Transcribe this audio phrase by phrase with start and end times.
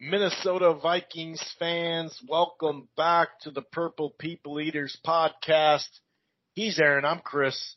[0.00, 5.88] Minnesota Vikings fans, welcome back to the Purple People Eaters podcast.
[6.54, 7.74] He's Aaron, I'm Chris,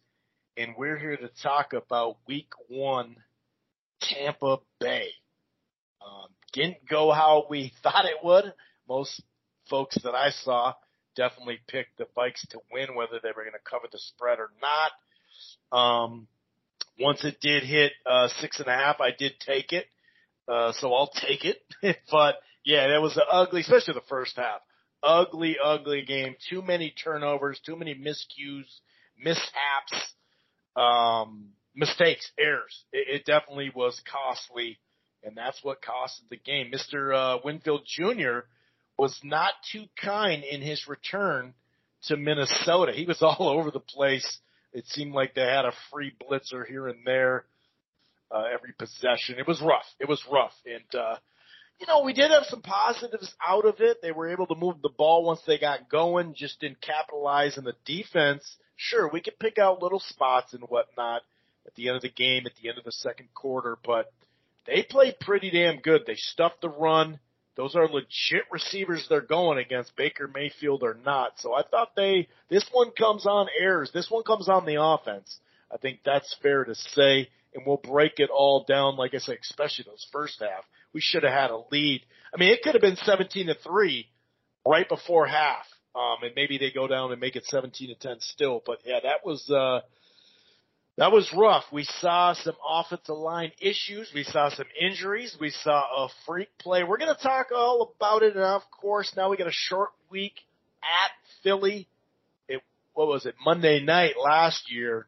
[0.56, 3.16] and we're here to talk about week one,
[4.04, 5.08] Tampa Bay.
[6.00, 8.54] Um, didn't go how we thought it would.
[8.88, 9.20] Most
[9.68, 10.76] folks that I saw
[11.16, 14.52] definitely picked the Vikes to win, whether they were going to cover the spread or
[14.62, 15.76] not.
[15.76, 16.28] Um,
[17.00, 19.88] once it did hit uh, six and a half, I did take it.
[20.48, 21.58] Uh, so I'll take it.
[22.12, 24.62] but yeah, that was an ugly, especially the first half.
[25.04, 26.36] Ugly, ugly game.
[26.50, 28.66] Too many turnovers, too many miscues,
[29.18, 30.14] mishaps,
[30.76, 32.84] um, mistakes, errors.
[32.92, 34.80] It, it definitely was costly,
[35.24, 36.72] and that's what costed the game.
[36.72, 37.16] Mr.
[37.16, 38.42] Uh, Winfield Jr.
[38.98, 41.56] was not too kind in his return
[42.04, 42.92] to Minnesota.
[42.94, 44.40] He was all over the place.
[44.74, 47.46] It seemed like they had a free blitzer here and there
[48.34, 49.38] uh, every possession.
[49.38, 49.86] It was rough.
[50.00, 50.54] It was rough.
[50.66, 51.16] And, uh,
[51.80, 53.98] you know, we did have some positives out of it.
[54.02, 57.64] They were able to move the ball once they got going, just didn't capitalize in
[57.64, 58.58] the defense.
[58.76, 61.22] Sure, we could pick out little spots and whatnot
[61.66, 64.12] at the end of the game, at the end of the second quarter, but
[64.66, 66.02] they played pretty damn good.
[66.06, 67.20] They stuffed the run.
[67.56, 71.34] Those are legit receivers they're going against, Baker Mayfield or not.
[71.38, 73.92] So I thought they, this one comes on errors.
[73.94, 75.38] This one comes on the offense.
[75.72, 78.96] I think that's fair to say and we'll break it all down.
[78.98, 80.64] Like I said, especially those first half,
[80.94, 82.02] we should have had a lead.
[82.34, 84.08] I mean, it could have been 17 to three
[84.66, 85.66] right before half.
[85.94, 88.64] Um, and maybe they go down and make it 17 to 10 still.
[88.66, 89.82] But yeah, that was, uh,
[90.98, 91.66] that was rough.
[91.72, 94.10] We saw some offensive line issues.
[94.14, 95.36] We saw some injuries.
[95.40, 96.84] We saw a freak play.
[96.84, 98.36] We're going to talk all about it.
[98.36, 100.36] And of course, now we got a short week
[100.82, 101.12] at
[101.44, 101.90] Philly.
[102.48, 102.62] It,
[102.94, 103.36] what was it?
[103.44, 105.08] Monday night last year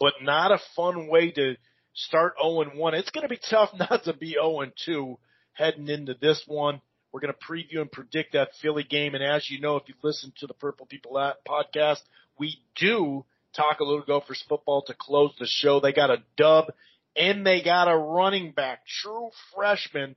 [0.00, 1.56] but not a fun way to
[1.94, 2.94] start 0 1.
[2.94, 5.18] It's going to be tough not to be 0 2
[5.52, 6.80] heading into this one.
[7.12, 9.14] We're going to preview and predict that Philly game.
[9.14, 11.12] And as you know, if you listen to the Purple People
[11.48, 12.00] podcast,
[12.38, 13.24] we do
[13.56, 15.80] talk a little Gophers football to close the show.
[15.80, 16.66] They got a dub
[17.16, 20.14] and they got a running back, true freshman,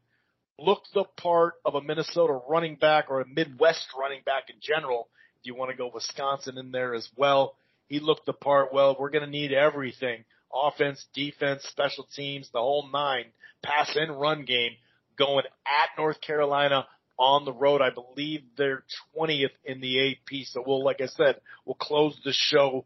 [0.59, 5.07] looked the part of a Minnesota running back or a Midwest running back in general.
[5.39, 7.56] If you want to go Wisconsin in there as well.
[7.91, 8.74] He looked the part.
[8.74, 10.24] Well, we're going to need everything.
[10.53, 13.25] Offense, defense, special teams, the whole nine,
[13.62, 14.78] pass and run game
[15.18, 16.88] going at North Carolina
[17.19, 17.81] on the road.
[17.81, 20.46] I believe they're 20th in the AP.
[20.46, 22.85] So we'll, like I said, we'll close the show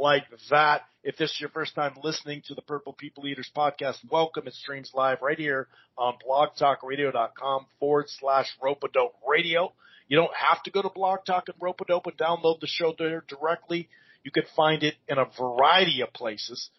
[0.00, 0.82] like that.
[1.02, 4.46] If this is your first time listening to the Purple People Eaters podcast, welcome.
[4.46, 5.66] It streams live right here
[5.98, 9.72] on blogtalkradio.com forward slash Rope A Dope Radio.
[10.06, 12.68] You don't have to go to Blog Talk and Rope A Dope and download the
[12.68, 13.88] show there directly.
[14.24, 16.70] You can find it in a variety of places.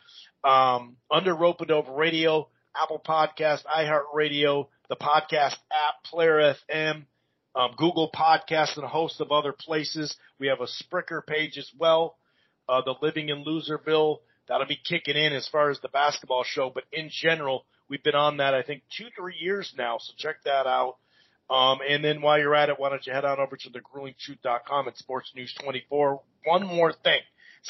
[0.44, 7.06] Um, under Rope A Dope Radio, Apple Podcast, iHeartRadio, the podcast app, Player FM,
[7.56, 10.16] um, Google Podcasts, and a host of other places.
[10.40, 12.18] We have a Spreaker page as well.
[12.68, 14.18] Uh, the Living in Loserville,
[14.48, 18.16] that'll be kicking in as far as the basketball show, but in general, we've been
[18.16, 20.98] on that, I think, two, three years now, so check that out.
[21.50, 24.88] Um, and then while you're at it, why don't you head on over to thegruelingtruth.com
[24.88, 26.22] and Sports News 24.
[26.46, 27.22] One more thing.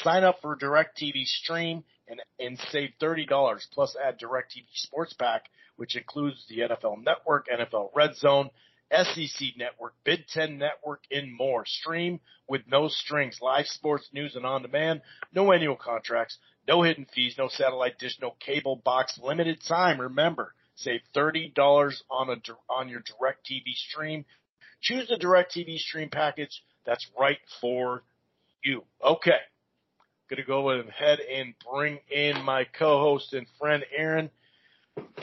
[0.02, 3.26] Sign up for DirecTV Stream and, and save $30
[3.72, 5.44] plus add DirecTV Sports Pack,
[5.76, 8.50] which includes the NFL Network, NFL Red Zone,
[8.92, 11.64] SEC Network, Big Ten Network, and more.
[11.64, 15.00] Stream with no strings, live sports news and on demand,
[15.32, 16.36] no annual contracts,
[16.68, 19.98] no hidden fees, no satellite dish, no cable box, limited time.
[19.98, 21.54] Remember, save $30
[22.10, 22.36] on a,
[22.70, 24.26] on your DirecTV stream.
[24.82, 28.02] Choose the DirecTV stream package that's right for
[28.62, 28.84] you.
[29.02, 29.40] Okay.
[30.28, 34.28] Going to go ahead and bring in my co-host and friend Aaron.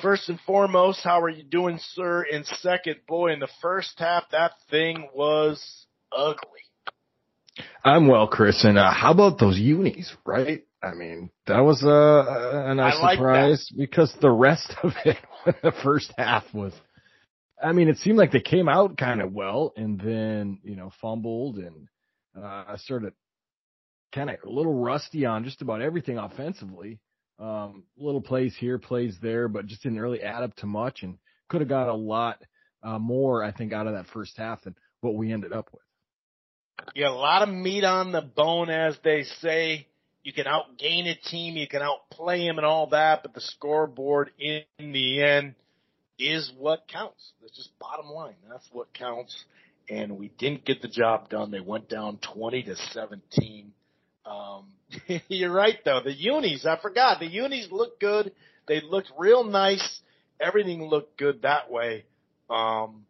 [0.02, 2.26] First and foremost, how are you doing, sir?
[2.32, 6.62] And second, boy, in the first half, that thing was ugly.
[7.84, 8.64] I'm well, Chris.
[8.64, 10.64] And uh, how about those unis, right?
[10.82, 13.78] I mean, that was a, a nice like surprise that.
[13.78, 15.18] because the rest of it,
[15.62, 16.72] the first half was,
[17.62, 20.92] I mean, it seemed like they came out kind of well and then, you know,
[21.02, 21.88] fumbled and,
[22.42, 23.14] uh, started
[24.14, 27.00] kind of a little rusty on just about everything offensively.
[27.40, 31.18] Um, little plays here, plays there, but just didn't really add up to much and
[31.50, 32.42] could have got a lot
[32.84, 35.82] uh, more, I think, out of that first half than what we ended up with.
[36.96, 39.88] Yeah, a lot of meat on the bone, as they say.
[40.24, 44.32] You can outgain a team, you can outplay them and all that, but the scoreboard
[44.40, 45.56] in the end
[46.18, 47.34] is what counts.
[47.42, 48.36] That's just bottom line.
[48.50, 49.44] That's what counts.
[49.90, 51.52] And we didn't get the job done.
[51.52, 53.74] They went down 20 to 17
[54.26, 54.66] um,
[55.28, 56.02] you're right though.
[56.04, 57.20] The unis, I forgot.
[57.20, 58.32] The unis look good.
[58.68, 60.00] They looked real nice.
[60.40, 62.06] Everything looked good that way.
[62.50, 63.06] Um,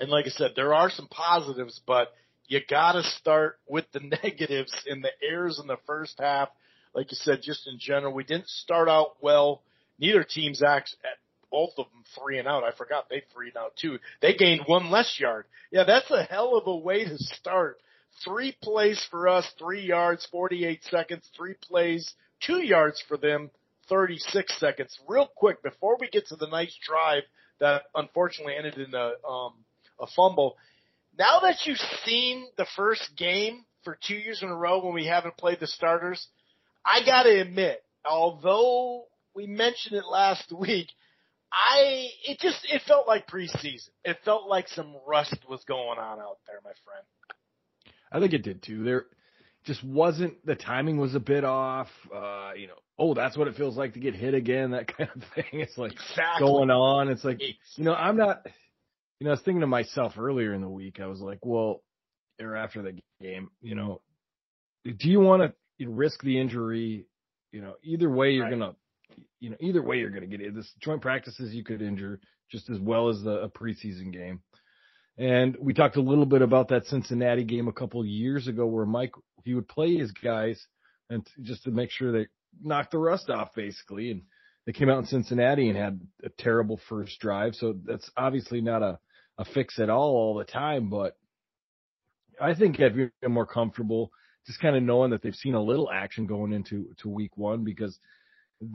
[0.00, 2.12] and like I said, there are some positives, but
[2.46, 6.48] you gotta start with the negatives in the errors in the first half.
[6.94, 9.62] Like you said, just in general, we didn't start out well.
[9.98, 10.94] Neither team's act,
[11.50, 12.64] both of them three and out.
[12.64, 13.98] I forgot they three and out too.
[14.20, 15.46] They gained one less yard.
[15.70, 17.78] Yeah, that's a hell of a way to start.
[18.22, 23.50] Three plays for us, three yards, 48 seconds, three plays, two yards for them,
[23.88, 24.98] 36 seconds.
[25.08, 27.24] Real quick, before we get to the nice drive
[27.60, 29.52] that unfortunately ended in a, um,
[30.00, 30.56] a fumble.
[31.18, 35.06] Now that you've seen the first game for two years in a row when we
[35.06, 36.26] haven't played the starters,
[36.84, 40.88] I gotta admit, although we mentioned it last week,
[41.52, 43.90] I it just it felt like preseason.
[44.04, 47.04] It felt like some rust was going on out there, my friend.
[48.14, 48.84] I think it did too.
[48.84, 49.06] There
[49.64, 51.88] just wasn't the timing was a bit off.
[52.14, 55.10] Uh, you know, oh, that's what it feels like to get hit again, that kind
[55.14, 55.60] of thing.
[55.60, 56.46] It's like exactly.
[56.46, 57.08] going on.
[57.08, 57.58] It's like exactly.
[57.76, 58.46] you know, I'm not
[59.18, 61.82] you know, I was thinking to myself earlier in the week, I was like, well,
[62.40, 64.00] or after the game, you know,
[64.84, 67.06] do you want to risk the injury?
[67.52, 68.50] You know, either way you're right.
[68.50, 68.74] gonna,
[69.40, 70.54] you know, either way you're gonna get it.
[70.54, 72.20] This joint practices you could injure
[72.50, 74.40] just as well as the a preseason game.
[75.16, 78.66] And we talked a little bit about that Cincinnati game a couple of years ago
[78.66, 79.12] where Mike
[79.44, 80.66] he would play his guys
[81.10, 82.26] and just to make sure they
[82.62, 84.10] knocked the rust off basically.
[84.10, 84.22] And
[84.66, 87.54] they came out in Cincinnati and had a terrible first drive.
[87.54, 88.98] So that's obviously not a,
[89.38, 91.16] a fix at all all the time, but
[92.40, 94.10] I think I'd be more comfortable
[94.46, 97.64] just kind of knowing that they've seen a little action going into to week one
[97.64, 97.98] because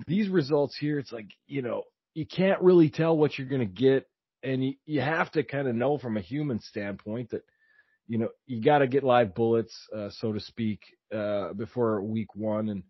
[0.07, 1.83] these results here, it's like, you know,
[2.13, 4.07] you can't really tell what you're going to get.
[4.43, 7.43] And you, you have to kind of know from a human standpoint that,
[8.07, 10.79] you know, you got to get live bullets, uh, so to speak,
[11.13, 12.69] uh, before week one.
[12.69, 12.83] And,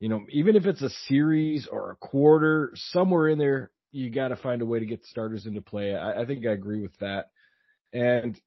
[0.00, 4.28] you know, even if it's a series or a quarter, somewhere in there, you got
[4.28, 5.94] to find a way to get starters into play.
[5.94, 7.30] I, I think I agree with that.
[7.92, 8.40] And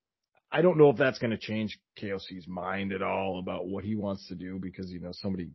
[0.51, 3.95] I don't know if that's going to change KOC's mind at all about what he
[3.95, 5.49] wants to do because, you know, somebody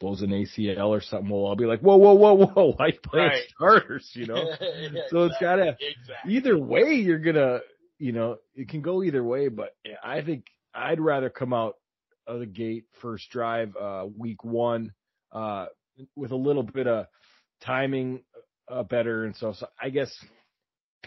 [0.00, 1.28] blows an ACL or something.
[1.28, 3.42] Well, I'll be like, whoa, whoa, whoa, whoa, why play right.
[3.54, 4.50] starters, you know?
[4.60, 6.34] yeah, so it's got to, exactly.
[6.34, 7.60] either way, you're going to,
[7.98, 11.74] you know, it can go either way, but I think I'd rather come out
[12.26, 14.92] of the gate first drive, uh, week one,
[15.32, 15.66] uh,
[16.14, 17.06] with a little bit of
[17.62, 18.22] timing
[18.70, 19.24] uh, better.
[19.24, 20.12] And so, so I guess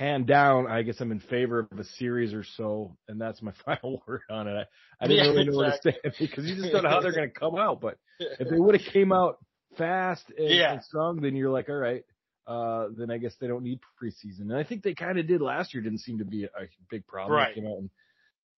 [0.02, 3.54] hand down, I guess I'm in favor of a series or so, and that's my
[3.66, 4.68] final word on it.
[5.00, 5.92] I, I didn't yeah, really know exactly.
[5.92, 7.82] where to stand because you just don't know how they're going to come out.
[7.82, 9.38] But if they would have came out
[9.78, 10.74] fast and, yeah.
[10.74, 12.04] and, strong, then you're like, all right,
[12.48, 14.50] uh, then I guess they don't need preseason.
[14.50, 15.84] And I think they kind of did last year.
[15.84, 17.38] Didn't seem to be a, a big problem.
[17.38, 17.54] Right.
[17.54, 17.90] Came out and,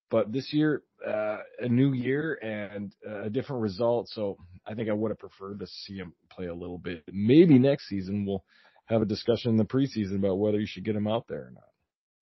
[0.09, 4.07] but this year, uh, a new year and a different result.
[4.09, 7.03] So I think I would have preferred to see him play a little bit.
[7.11, 8.43] Maybe next season we'll
[8.85, 11.51] have a discussion in the preseason about whether you should get him out there or
[11.51, 11.63] not.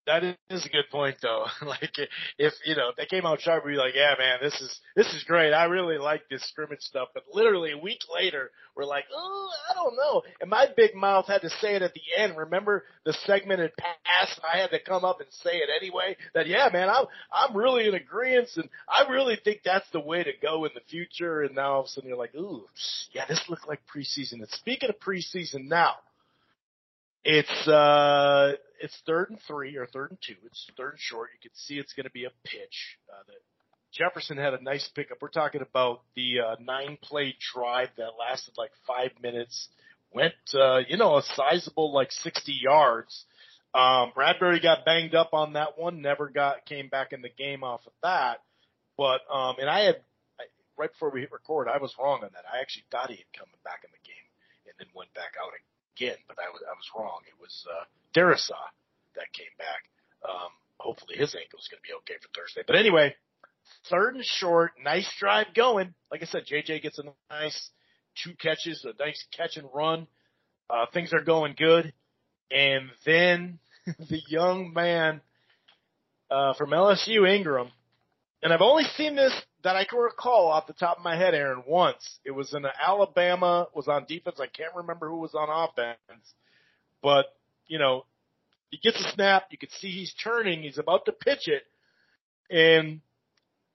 [0.06, 1.46] That is a good point though.
[1.66, 1.96] like
[2.36, 5.06] if, you know, they came out sharp, we'd be like, yeah, man, this is, this
[5.14, 5.52] is great.
[5.52, 7.08] I really like this scrimmage stuff.
[7.14, 10.22] But literally a week later, we're like, oh, I don't know.
[10.40, 12.36] And my big mouth had to say it at the end.
[12.36, 16.16] Remember the segment had passed and I had to come up and say it anyway
[16.34, 20.24] that, yeah, man, I'm, I'm really in agreement and I really think that's the way
[20.24, 21.42] to go in the future.
[21.42, 22.66] And now all of a sudden you're like, ooh,
[23.12, 24.34] yeah, this looked like preseason.
[24.34, 25.94] And speaking of preseason now,
[27.24, 30.34] it's uh, it's third and three or third and two.
[30.46, 31.30] It's third and short.
[31.34, 32.98] You can see it's going to be a pitch.
[33.08, 33.34] Uh, the,
[33.92, 35.18] Jefferson had a nice pickup.
[35.20, 39.68] We're talking about the uh, nine play drive that lasted like five minutes.
[40.14, 43.24] Went, uh, you know, a sizable like 60 yards.
[43.74, 46.02] Um, Bradbury got banged up on that one.
[46.02, 48.40] Never got came back in the game off of that.
[48.96, 49.96] But um, and I had
[50.40, 50.44] I,
[50.76, 52.44] right before we hit record, I was wrong on that.
[52.52, 54.28] I actually thought he had come back in the game
[54.66, 55.52] and then went back out
[55.96, 57.20] again, but I was I was wrong.
[57.26, 57.84] It was uh,
[58.14, 58.66] Darrisaw
[59.16, 59.84] that came back.
[60.28, 62.62] Um, hopefully his ankle is going to be okay for Thursday.
[62.66, 63.14] But anyway,
[63.90, 65.94] third and short, nice drive going.
[66.10, 67.70] Like I said, JJ gets a nice
[68.22, 70.06] two catches, a nice catch and run.
[70.70, 71.92] Uh, things are going good,
[72.50, 75.20] and then the young man
[76.30, 77.70] uh, from LSU, Ingram,
[78.42, 81.34] and I've only seen this that I can recall off the top of my head,
[81.34, 82.18] Aaron, once.
[82.24, 84.40] It was in Alabama, was on defense.
[84.40, 86.34] I can't remember who was on offense.
[87.02, 87.26] But,
[87.66, 88.04] you know,
[88.70, 89.44] he gets a snap.
[89.50, 90.62] You can see he's turning.
[90.62, 91.62] He's about to pitch it.
[92.50, 93.00] And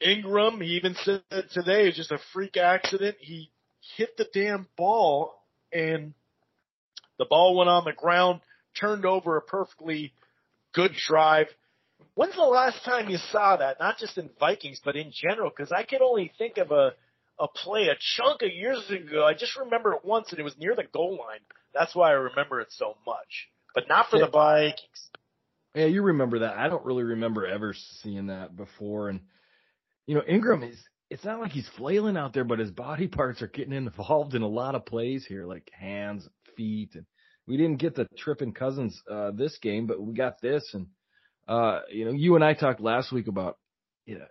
[0.02, 1.22] Ingram, he even said
[1.54, 3.18] today, it was just a freak accident.
[3.20, 3.50] He
[3.96, 5.42] hit the damn ball
[5.72, 6.14] and
[7.18, 8.42] the ball went on the ground,
[8.80, 10.14] turned over a perfectly
[10.74, 11.48] good drive
[12.18, 13.80] When's the last time you saw that?
[13.80, 16.94] Not just in Vikings, but in general, because I can only think of a
[17.40, 19.24] a play a chunk of years ago.
[19.24, 21.42] I just remember it once, and it was near the goal line.
[21.76, 25.12] That's why I remember it so much, but not for the Vikings.
[25.76, 26.58] Yeah, you remember that.
[26.58, 29.10] I don't really remember ever seeing that before.
[29.10, 29.22] And,
[30.08, 33.44] you know, Ingram is, it's not like he's flailing out there, but his body parts
[33.44, 36.96] are getting involved in a lot of plays here, like hands, feet.
[36.96, 37.06] And
[37.46, 40.68] we didn't get the tripping cousins, uh, this game, but we got this.
[40.74, 40.88] And,
[41.48, 43.58] uh, you know, you and I talked last week about,
[44.06, 44.26] you know,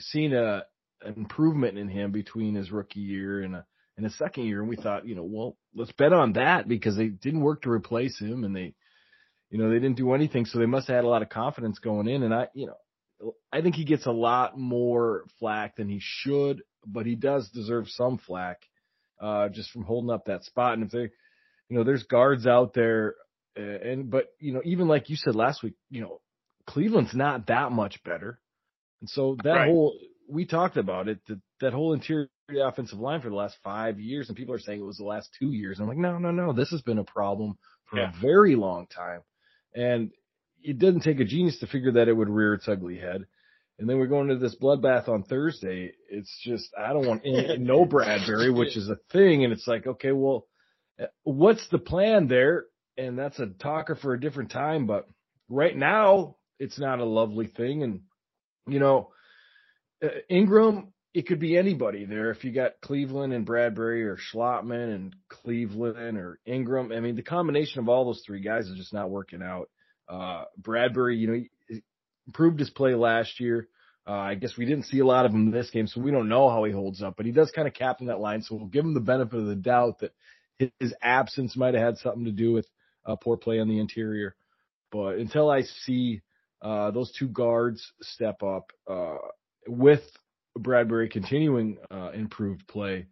[0.00, 0.64] seeing a,
[1.02, 4.60] an improvement in him between his rookie year and a, and his second year.
[4.60, 7.70] And we thought, you know, well, let's bet on that because they didn't work to
[7.70, 8.74] replace him and they,
[9.50, 11.78] you know, they didn't do anything, so they must have had a lot of confidence
[11.78, 12.22] going in.
[12.22, 16.62] And I, you know, I think he gets a lot more flack than he should,
[16.86, 18.60] but he does deserve some flack,
[19.20, 20.74] uh, just from holding up that spot.
[20.74, 21.08] And if they,
[21.68, 23.14] you know, there's guards out there,
[23.58, 26.20] uh, and but you know, even like you said last week, you know,
[26.68, 28.38] Cleveland's not that much better,
[29.00, 29.68] and so that right.
[29.68, 29.98] whole
[30.28, 32.28] we talked about it that that whole interior
[32.62, 35.30] offensive line for the last five years, and people are saying it was the last
[35.38, 35.80] two years.
[35.80, 37.58] I'm like, no, no, no, this has been a problem
[37.90, 38.10] for yeah.
[38.10, 39.22] a very long time.
[39.74, 40.10] And
[40.62, 43.24] it doesn't take a genius to figure that it would rear its ugly head.
[43.78, 45.92] And then we're going to this bloodbath on Thursday.
[46.10, 49.44] It's just, I don't want any, no Bradbury, which is a thing.
[49.44, 50.46] And it's like, okay, well,
[51.22, 52.64] what's the plan there?
[52.96, 54.86] And that's a talker for a different time.
[54.86, 55.06] But
[55.48, 57.82] right now, it's not a lovely thing.
[57.82, 58.00] And,
[58.66, 59.10] you know,
[60.02, 62.30] uh, Ingram, it could be anybody there.
[62.30, 67.22] If you got Cleveland and Bradbury or Schlottmann and Cleveland or Ingram, I mean, the
[67.22, 69.68] combination of all those three guys is just not working out.
[70.08, 71.78] Uh, Bradbury, you know,
[72.26, 73.68] improved his play last year.
[74.06, 76.30] Uh, I guess we didn't see a lot of him this game, so we don't
[76.30, 78.40] know how he holds up, but he does kind of captain that line.
[78.42, 80.14] So we'll give him the benefit of the doubt that
[80.78, 82.66] his absence might have had something to do with
[83.04, 84.34] uh, poor play on the interior.
[84.90, 86.22] But until I see,
[86.62, 89.16] uh, those two guards step up, uh,
[89.66, 90.02] with
[90.56, 93.06] Bradbury continuing uh, improved play,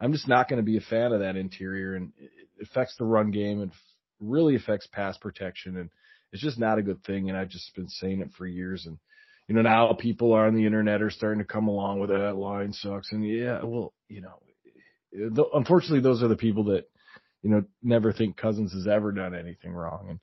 [0.00, 2.30] I'm just not going to be a fan of that interior, and it
[2.62, 3.72] affects the run game and
[4.20, 5.90] really affects pass protection, and
[6.32, 7.28] it's just not a good thing.
[7.28, 8.98] And I've just been saying it for years, and
[9.48, 12.72] you know now people on the internet are starting to come along with that line
[12.72, 16.84] sucks, and yeah, well, you know, unfortunately those are the people that
[17.42, 20.20] you know never think Cousins has ever done anything wrong, and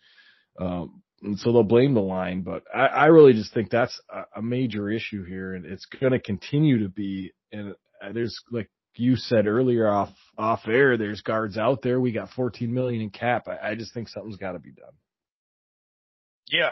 [0.59, 2.41] um, and so they'll blame the line.
[2.41, 6.13] But I, I really just think that's a, a major issue here, and it's going
[6.13, 7.31] to continue to be.
[7.51, 7.71] And
[8.03, 11.99] uh, there's like you said earlier off off air, there's guards out there.
[11.99, 13.47] We got 14 million in cap.
[13.47, 14.93] I, I just think something's got to be done.
[16.49, 16.71] Yeah,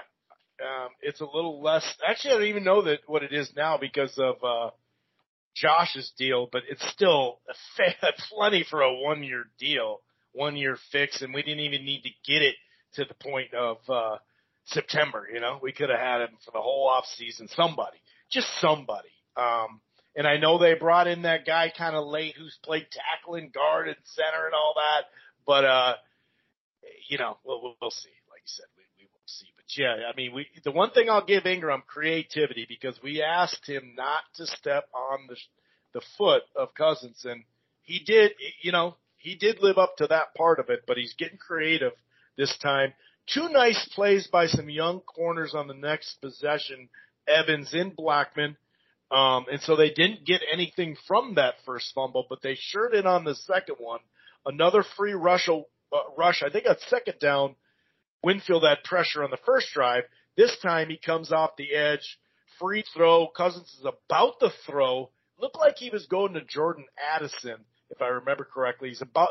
[0.62, 1.88] um, it's a little less.
[2.08, 4.72] Actually, I don't even know that what it is now because of uh,
[5.56, 10.02] Josh's deal, but it's still a plenty for a one year deal,
[10.32, 12.56] one year fix, and we didn't even need to get it
[12.94, 14.18] to the point of uh,
[14.66, 15.28] September.
[15.32, 17.48] You know, we could have had him for the whole off season.
[17.56, 17.98] Somebody,
[18.30, 19.10] just somebody.
[19.36, 19.82] Um,
[20.16, 23.88] and I know they brought in that guy kind of late who's played tackling guard
[23.88, 25.06] and center and all that,
[25.46, 25.94] but uh,
[27.08, 28.10] you know, we'll, we'll see.
[28.30, 29.48] Like you said, we, we will see.
[29.56, 33.68] But yeah, I mean, we the one thing I'll give Ingram creativity because we asked
[33.68, 35.38] him not to step on the
[35.94, 37.44] the foot of Cousins, and
[37.84, 38.32] he did.
[38.62, 41.94] You know, he did live up to that part of it, but he's getting creative
[42.38, 42.94] this time.
[43.34, 46.90] Two nice plays by some young corners on the next possession,
[47.28, 48.56] Evans and Blackmon.
[49.12, 53.06] Um, and so they didn't get anything from that first fumble, but they sure did
[53.06, 54.00] on the second one.
[54.46, 56.44] Another free rush, uh, rush.
[56.44, 57.56] I think a second down.
[58.24, 60.04] Winfield had pressure on the first drive.
[60.36, 62.20] This time he comes off the edge,
[62.60, 63.28] free throw.
[63.28, 65.10] Cousins is about to throw.
[65.40, 67.58] Looked like he was going to Jordan Addison,
[67.90, 68.90] if I remember correctly.
[68.90, 69.30] He's about,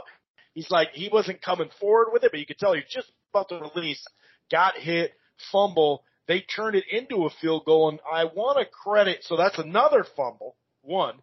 [0.56, 3.50] he's like, he wasn't coming forward with it, but you could tell he's just about
[3.50, 4.04] to release,
[4.50, 5.12] got hit,
[5.52, 6.02] fumble.
[6.26, 9.18] They turned it into a field goal, and I want to credit.
[9.22, 11.16] So that's another fumble, one.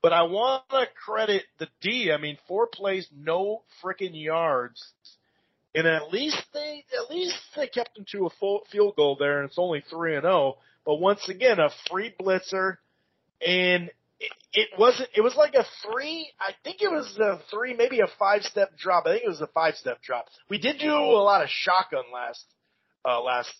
[0.00, 2.12] But I want to credit the D.
[2.12, 4.92] I mean, four plays, no freaking yards,
[5.74, 9.40] and at least they at least they kept them to a full field goal there,
[9.40, 10.54] and it's only three and zero.
[10.54, 10.58] Oh.
[10.86, 12.76] But once again, a free blitzer,
[13.44, 15.08] and it, it wasn't.
[15.14, 16.30] It was like a three.
[16.40, 19.04] I think it was a three, maybe a five step drop.
[19.06, 20.26] I think it was a five step drop.
[20.50, 22.44] We did do a lot of shotgun last
[23.04, 23.52] uh, last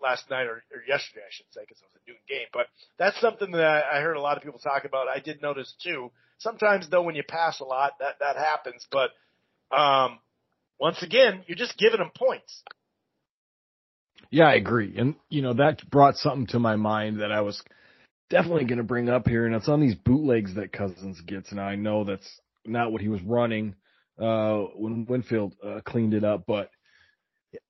[0.00, 2.46] last night or, or yesterday, I should say, because it was a noon game.
[2.52, 2.66] But
[2.98, 5.08] that's something that I, I heard a lot of people talk about.
[5.08, 6.10] I did notice too.
[6.38, 8.86] Sometimes though, when you pass a lot, that that happens.
[8.92, 9.10] But
[9.76, 10.18] um,
[10.78, 12.62] once again, you're just giving them points.
[14.30, 14.94] Yeah, I agree.
[14.96, 17.62] And you know that brought something to my mind that I was
[18.30, 21.50] definitely going to bring up here, and it's on these bootlegs that Cousins gets.
[21.50, 22.28] And I know that's
[22.64, 23.74] not what he was running
[24.20, 26.70] uh, when Winfield uh, cleaned it up, but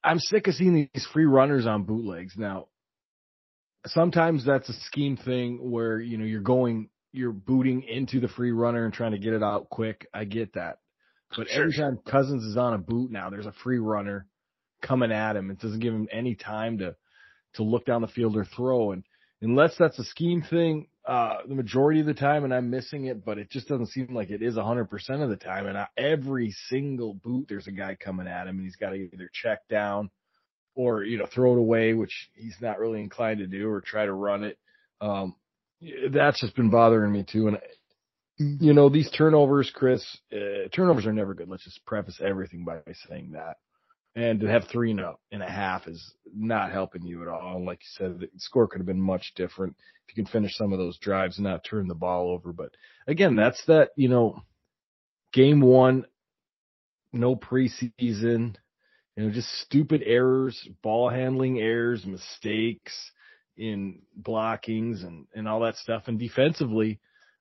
[0.02, 2.34] I'm sick of seeing these free runners on bootlegs.
[2.36, 2.68] Now,
[3.86, 8.52] sometimes that's a scheme thing where you know you're going, you're booting into the free
[8.52, 10.06] runner and trying to get it out quick.
[10.14, 10.78] I get that,
[11.36, 14.26] but sure, every time Cousins is on a boot now, there's a free runner
[14.82, 15.50] coming at him.
[15.50, 16.96] It doesn't give him any time to
[17.54, 18.92] to look down the field or throw.
[18.92, 19.04] And
[19.44, 23.24] unless that's a scheme thing, uh, the majority of the time, and I'm missing it,
[23.24, 25.66] but it just doesn't seem like it is 100% of the time.
[25.66, 28.96] And I, every single boot, there's a guy coming at him, and he's got to
[28.96, 30.10] either check down
[30.74, 34.06] or you know throw it away, which he's not really inclined to do, or try
[34.06, 34.58] to run it.
[35.00, 35.34] Um,
[36.10, 37.48] that's just been bothering me too.
[37.48, 37.58] And
[38.38, 41.48] you know these turnovers, Chris, uh, turnovers are never good.
[41.48, 43.58] Let's just preface everything by saying that.
[44.16, 47.64] And to have three and a, and a half is not helping you at all.
[47.64, 50.72] Like you said, the score could have been much different if you can finish some
[50.72, 52.52] of those drives and not turn the ball over.
[52.52, 52.70] But
[53.08, 54.40] again, that's that, you know,
[55.32, 56.06] game one,
[57.12, 58.54] no preseason,
[59.16, 62.92] you know, just stupid errors, ball handling errors, mistakes
[63.56, 66.04] in blockings and, and all that stuff.
[66.06, 67.00] And defensively,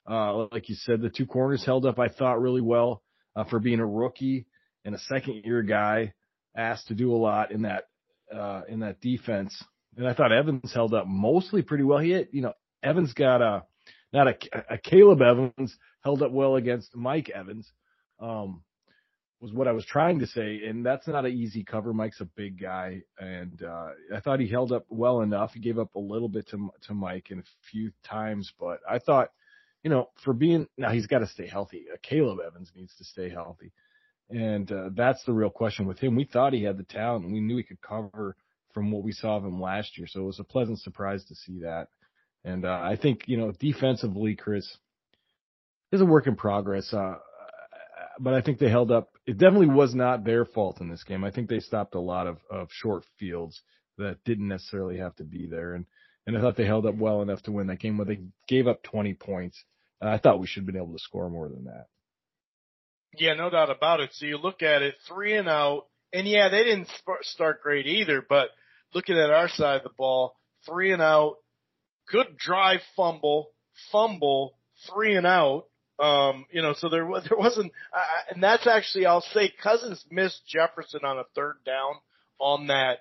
[0.09, 3.03] uh, like you said, the two corners held up, I thought really well,
[3.35, 4.45] uh, for being a rookie
[4.85, 6.13] and a second year guy
[6.55, 7.85] asked to do a lot in that,
[8.33, 9.63] uh, in that defense.
[9.97, 11.99] And I thought Evans held up mostly pretty well.
[11.99, 13.63] He had, you know, Evans got a,
[14.11, 14.35] not a,
[14.69, 17.71] a Caleb Evans held up well against Mike Evans.
[18.19, 18.63] Um,
[19.43, 21.93] was what I was trying to say, and that's not an easy cover.
[21.93, 25.51] Mike's a big guy, and uh, I thought he held up well enough.
[25.53, 28.99] He gave up a little bit to to Mike in a few times, but I
[28.99, 29.31] thought,
[29.83, 31.85] you know, for being now he's got to stay healthy.
[32.01, 33.73] Caleb Evans needs to stay healthy,
[34.29, 36.15] and uh, that's the real question with him.
[36.15, 38.35] We thought he had the talent, and we knew he could cover
[38.73, 41.35] from what we saw of him last year, so it was a pleasant surprise to
[41.35, 41.87] see that.
[42.43, 44.77] And uh, I think you know defensively, Chris
[45.91, 46.93] is a work in progress.
[46.93, 47.15] Uh,
[48.19, 49.09] but I think they held up.
[49.25, 51.23] It definitely was not their fault in this game.
[51.23, 53.61] I think they stopped a lot of, of short fields
[53.97, 55.73] that didn't necessarily have to be there.
[55.73, 55.85] And,
[56.25, 58.67] and I thought they held up well enough to win that game where they gave
[58.67, 59.63] up 20 points.
[60.01, 61.87] And I thought we should have been able to score more than that.
[63.17, 64.11] Yeah, no doubt about it.
[64.13, 66.89] So you look at it three and out and yeah, they didn't
[67.21, 68.49] start great either, but
[68.93, 71.37] looking at our side of the ball, three and out,
[72.09, 73.49] good drive fumble,
[73.91, 74.53] fumble,
[74.93, 75.65] three and out,
[75.99, 80.05] um, you know, so there was, there wasn't, uh, and that's actually, I'll say Cousins
[80.11, 81.95] missed Jefferson on a third down
[82.39, 82.99] on that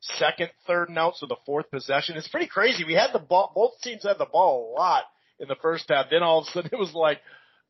[0.00, 2.16] second third and out, so the fourth possession.
[2.16, 2.84] It's pretty crazy.
[2.84, 5.02] We had the ball, both teams had the ball a lot
[5.40, 6.06] in the first half.
[6.10, 7.20] Then all of a sudden it was like,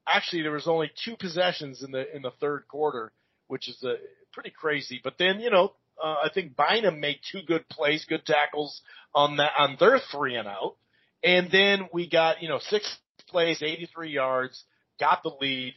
[0.06, 3.12] actually there was only two possessions in the, in the third quarter,
[3.48, 3.94] which is uh,
[4.32, 5.00] pretty crazy.
[5.02, 8.82] But then, you know, uh, I think Bynum made two good plays, good tackles
[9.14, 10.76] on that, on their three and out.
[11.22, 14.62] And then we got, you know, six plays, 83 yards,
[15.00, 15.74] got the lead.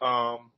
[0.00, 0.50] Um,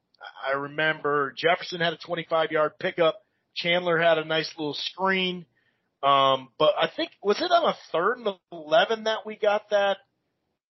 [0.47, 3.23] I remember Jefferson had a 25 yard pickup.
[3.55, 5.47] Chandler had a nice little screen.
[6.03, 9.99] Um, but I think, was it on a third and 11 that we got that?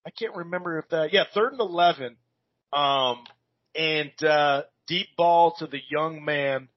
[0.05, 2.17] I can't remember if that, yeah, third and 11.
[2.73, 3.25] Um,
[3.75, 6.69] and, uh, deep ball to the young man,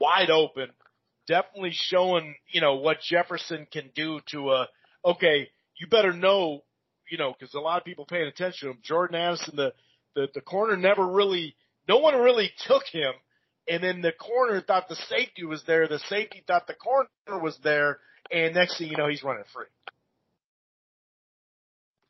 [0.00, 0.68] wide open,
[1.26, 4.68] definitely showing, you know, what Jefferson can do to a,
[5.04, 6.62] okay, you better know
[7.12, 8.78] you know, because a lot of people paying attention to him.
[8.82, 9.74] Jordan Addison, the,
[10.14, 11.54] the, the corner never really,
[11.86, 13.12] no one really took him.
[13.68, 15.86] And then the corner thought the safety was there.
[15.86, 17.98] The safety thought the corner was there.
[18.30, 19.66] And next thing you know, he's running free.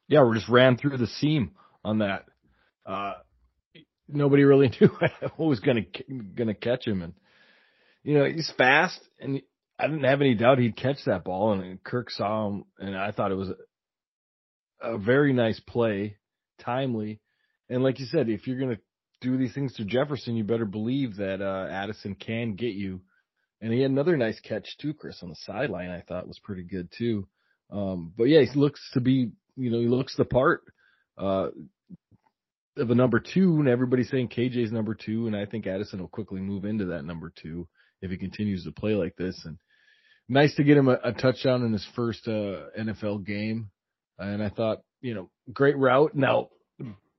[0.07, 1.51] Yeah, we just ran through the seam
[1.85, 2.27] on that.
[2.85, 3.15] Uh,
[4.09, 4.91] nobody really knew
[5.37, 7.15] who was going to going to catch him, and
[8.03, 9.41] you know he's fast, and
[9.79, 11.53] I didn't have any doubt he'd catch that ball.
[11.53, 13.51] And Kirk saw him, and I thought it was
[14.81, 16.17] a very nice play,
[16.61, 17.21] timely.
[17.69, 18.83] And like you said, if you're going to
[19.21, 23.01] do these things to Jefferson, you better believe that uh, Addison can get you.
[23.61, 25.91] And he had another nice catch too, Chris, on the sideline.
[25.91, 27.29] I thought was pretty good too.
[27.71, 30.63] Um, but yeah, he looks to be, you know, he looks the part
[31.17, 31.49] uh,
[32.77, 36.09] of a number two, and everybody's saying KJ's number two, and I think Addison will
[36.09, 37.69] quickly move into that number two
[38.01, 39.41] if he continues to play like this.
[39.45, 39.59] And
[40.29, 43.71] nice to get him a, a touchdown in his first uh, NFL game.
[44.19, 46.15] And I thought, you know, great route.
[46.15, 46.49] Now,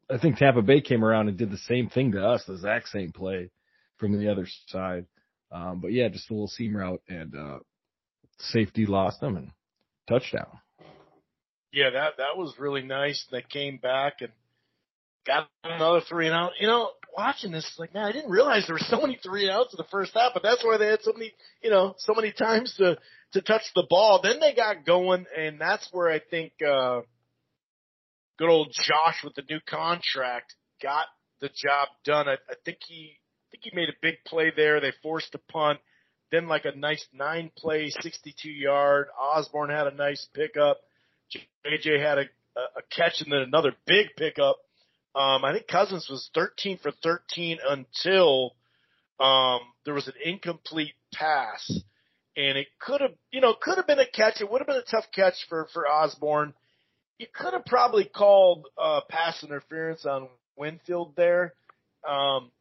[0.09, 2.89] I think Tampa Bay came around and did the same thing to us, the exact
[2.89, 3.49] same play
[3.97, 5.05] from the other side.
[5.51, 7.59] Um, but yeah, just a little seam route and, uh,
[8.39, 9.51] safety lost them and
[10.07, 10.47] touchdown.
[11.71, 13.25] Yeah, that, that was really nice.
[13.31, 14.31] They came back and
[15.25, 16.51] got another three and out.
[16.59, 19.51] You know, watching this, like, man, I didn't realize there were so many three and
[19.51, 22.13] outs in the first half, but that's why they had so many, you know, so
[22.13, 22.97] many times to,
[23.33, 24.21] to touch the ball.
[24.21, 27.01] Then they got going, and that's where I think uh,
[28.38, 31.05] good old Josh with the new contract got
[31.39, 32.27] the job done.
[32.27, 34.79] I, I think he I think he made a big play there.
[34.79, 35.79] They forced a punt.
[36.31, 39.07] Then like a nice nine play, 62 yard.
[39.19, 40.79] Osborn had a nice pickup.
[41.65, 42.23] JJ had a,
[42.57, 44.57] a catch and then another big pickup.
[45.15, 48.56] Um, I think Cousins was 13 for 13 until
[49.19, 51.71] um, there was an incomplete pass
[52.36, 54.41] and it could have, you know, could have been a catch.
[54.41, 56.54] It would have been a tough catch for for Osborn.
[57.19, 61.54] You could have probably called uh, pass interference on Winfield there.
[62.08, 62.52] Um,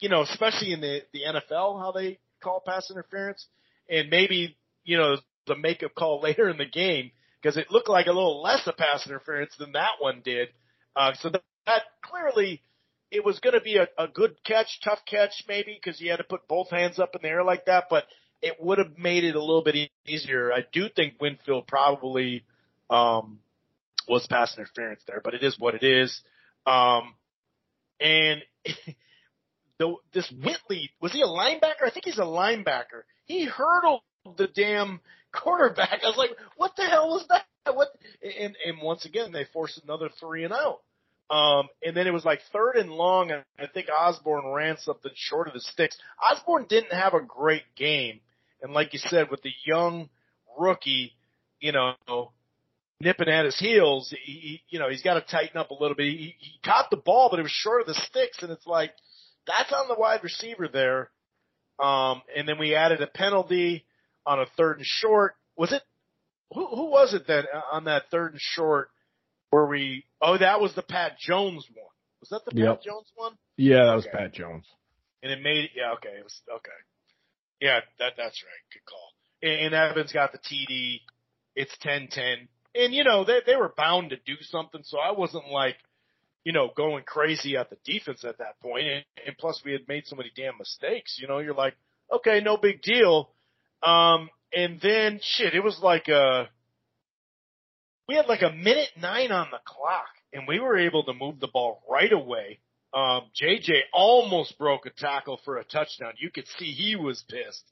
[0.00, 3.46] you know, especially in the the NFL, how they call pass interference,
[3.88, 5.16] and maybe you know
[5.46, 8.76] the makeup call later in the game because it looked like a little less of
[8.76, 10.48] pass interference than that one did.
[10.94, 12.62] Uh, so that, that clearly
[13.10, 16.18] it was going to be a, a good catch, tough catch maybe because you had
[16.18, 18.04] to put both hands up in the air like that, but
[18.42, 20.52] it would have made it a little bit easier.
[20.52, 22.44] I do think Winfield probably
[22.88, 23.40] um,
[24.08, 26.22] was pass interference there, but it is what it is.
[26.66, 27.14] Um,
[28.00, 28.42] and
[29.78, 31.86] the, this Whitley was he a linebacker?
[31.86, 33.02] I think he's a linebacker.
[33.24, 34.02] He hurdled
[34.36, 35.00] the damn
[35.32, 36.00] quarterback.
[36.02, 37.44] I was like, what the hell was that?
[37.74, 37.88] What?
[38.22, 40.80] And and once again, they forced another three and out.
[41.30, 45.12] Um, and then it was like third and long, and I think Osborn ran something
[45.14, 45.96] short of the sticks.
[46.28, 48.20] Osborn didn't have a great game,
[48.62, 50.08] and like you said, with the young
[50.58, 51.12] rookie,
[51.60, 51.94] you know,
[53.00, 56.06] nipping at his heels, he, you know, he's got to tighten up a little bit.
[56.06, 58.92] He, he caught the ball, but it was short of the sticks, and it's like
[59.46, 61.10] that's on the wide receiver there.
[61.78, 63.84] Um, and then we added a penalty
[64.26, 65.36] on a third and short.
[65.56, 65.82] Was it
[66.52, 68.90] who, who was it then uh, on that third and short
[69.50, 70.04] where we?
[70.20, 71.86] Oh, that was the Pat Jones one.
[72.20, 72.76] Was that the yep.
[72.76, 73.32] Pat Jones one?
[73.56, 74.18] Yeah, that was okay.
[74.18, 74.66] Pat Jones.
[75.22, 76.70] And it made it, yeah okay it was okay.
[77.60, 78.72] Yeah, that that's right.
[78.72, 79.10] Good call.
[79.42, 81.00] And, and Evans got the TD.
[81.54, 82.48] It's 10-10.
[82.74, 85.76] And you know they they were bound to do something, so I wasn't like
[86.44, 88.86] you know, going crazy at the defense at that point.
[88.86, 91.74] And, and plus we had made so many damn mistakes, you know, you're like,
[92.12, 93.30] okay, no big deal.
[93.82, 96.48] Um, and then shit, it was like a,
[98.10, 101.38] we had like a minute nine on the clock and we were able to move
[101.38, 102.58] the ball right away.
[102.92, 106.14] Um, JJ almost broke a tackle for a touchdown.
[106.18, 107.62] You could see he was pissed.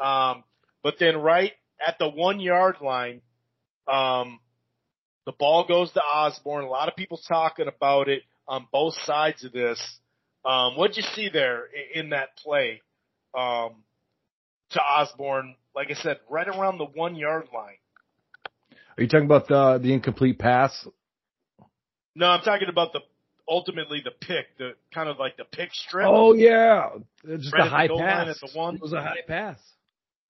[0.00, 0.44] Um,
[0.82, 1.52] but then right
[1.86, 3.20] at the one yard line,
[3.86, 4.40] um,
[5.26, 6.64] the ball goes to Osborn.
[6.64, 9.78] A lot of people talking about it on both sides of this.
[10.42, 12.80] Um, what'd you see there in, in that play?
[13.36, 13.84] Um,
[14.70, 17.76] to Osborn, like I said, right around the one yard line.
[18.96, 20.86] Are you talking about the the incomplete pass?
[22.14, 23.00] No, I'm talking about the
[23.48, 26.06] ultimately the pick, the kind of like the pick strip.
[26.08, 26.90] Oh yeah,
[27.26, 28.28] just right a high pass.
[28.28, 28.76] At the one.
[28.76, 29.58] It was a high pass.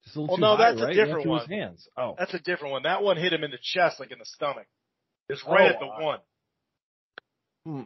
[0.04, 0.96] Just a little well, no, high, that's right?
[0.96, 1.48] a different one.
[1.48, 1.88] hands.
[1.96, 2.82] Oh, that's a different one.
[2.84, 4.66] That one hit him in the chest, like in the stomach.
[5.28, 6.18] It's right oh, at the uh, one.
[7.64, 7.82] Hmm.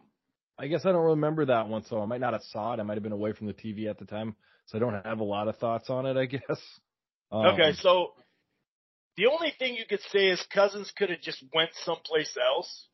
[0.59, 2.81] I guess I don't remember that one, so I might not have saw it.
[2.81, 4.37] I might have been away from the TV at the time,
[4.67, 6.17] so I don't have a lot of thoughts on it.
[6.17, 6.61] I guess.
[7.31, 8.13] Um, okay, so
[9.17, 12.87] the only thing you could say is Cousins could have just went someplace else.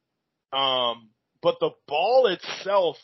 [0.53, 1.09] Um,
[1.43, 2.97] but the ball itself,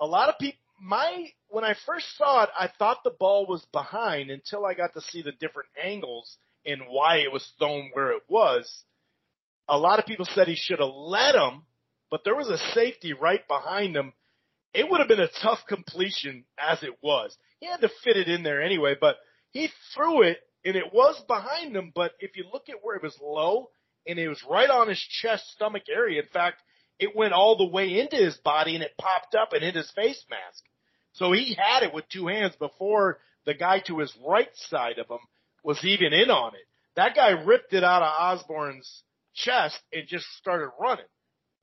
[0.00, 3.64] a lot of people, my, when I first saw it, I thought the ball was
[3.72, 6.36] behind until I got to see the different angles
[6.66, 8.84] and why it was thrown where it was.
[9.68, 11.62] A lot of people said he should have let him,
[12.10, 14.12] but there was a safety right behind him.
[14.74, 17.36] It would have been a tough completion as it was.
[17.60, 19.16] He had to fit it in there anyway, but
[19.50, 21.92] he threw it and it was behind him.
[21.94, 23.70] But if you look at where it was low
[24.06, 26.62] and it was right on his chest, stomach area, in fact,
[26.98, 29.90] it went all the way into his body and it popped up and hit his
[29.92, 30.64] face mask.
[31.12, 35.08] So he had it with two hands before the guy to his right side of
[35.08, 35.18] him
[35.62, 36.66] was even in on it.
[36.96, 39.02] That guy ripped it out of Osborn's
[39.34, 41.04] chest and just started running.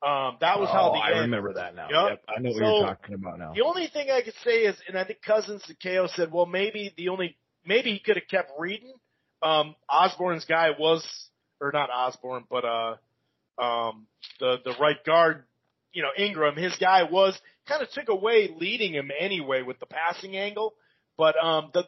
[0.01, 1.21] Um, that was oh, how the I end.
[1.21, 1.87] remember that now.
[1.89, 2.09] Yep.
[2.09, 2.23] yep.
[2.27, 3.53] I know what so, you're talking about now.
[3.53, 6.45] The only thing I could say is, and I think Cousins and KO said, well,
[6.45, 8.93] maybe the only, maybe he could have kept reading.
[9.41, 11.05] Um, Osborn's guy was,
[11.61, 12.95] or not Osborn, but, uh,
[13.61, 14.07] um,
[14.39, 15.43] the, the right guard,
[15.93, 19.85] you know, Ingram, his guy was kind of took away leading him anyway with the
[19.85, 20.73] passing angle.
[21.17, 21.85] But, um, the,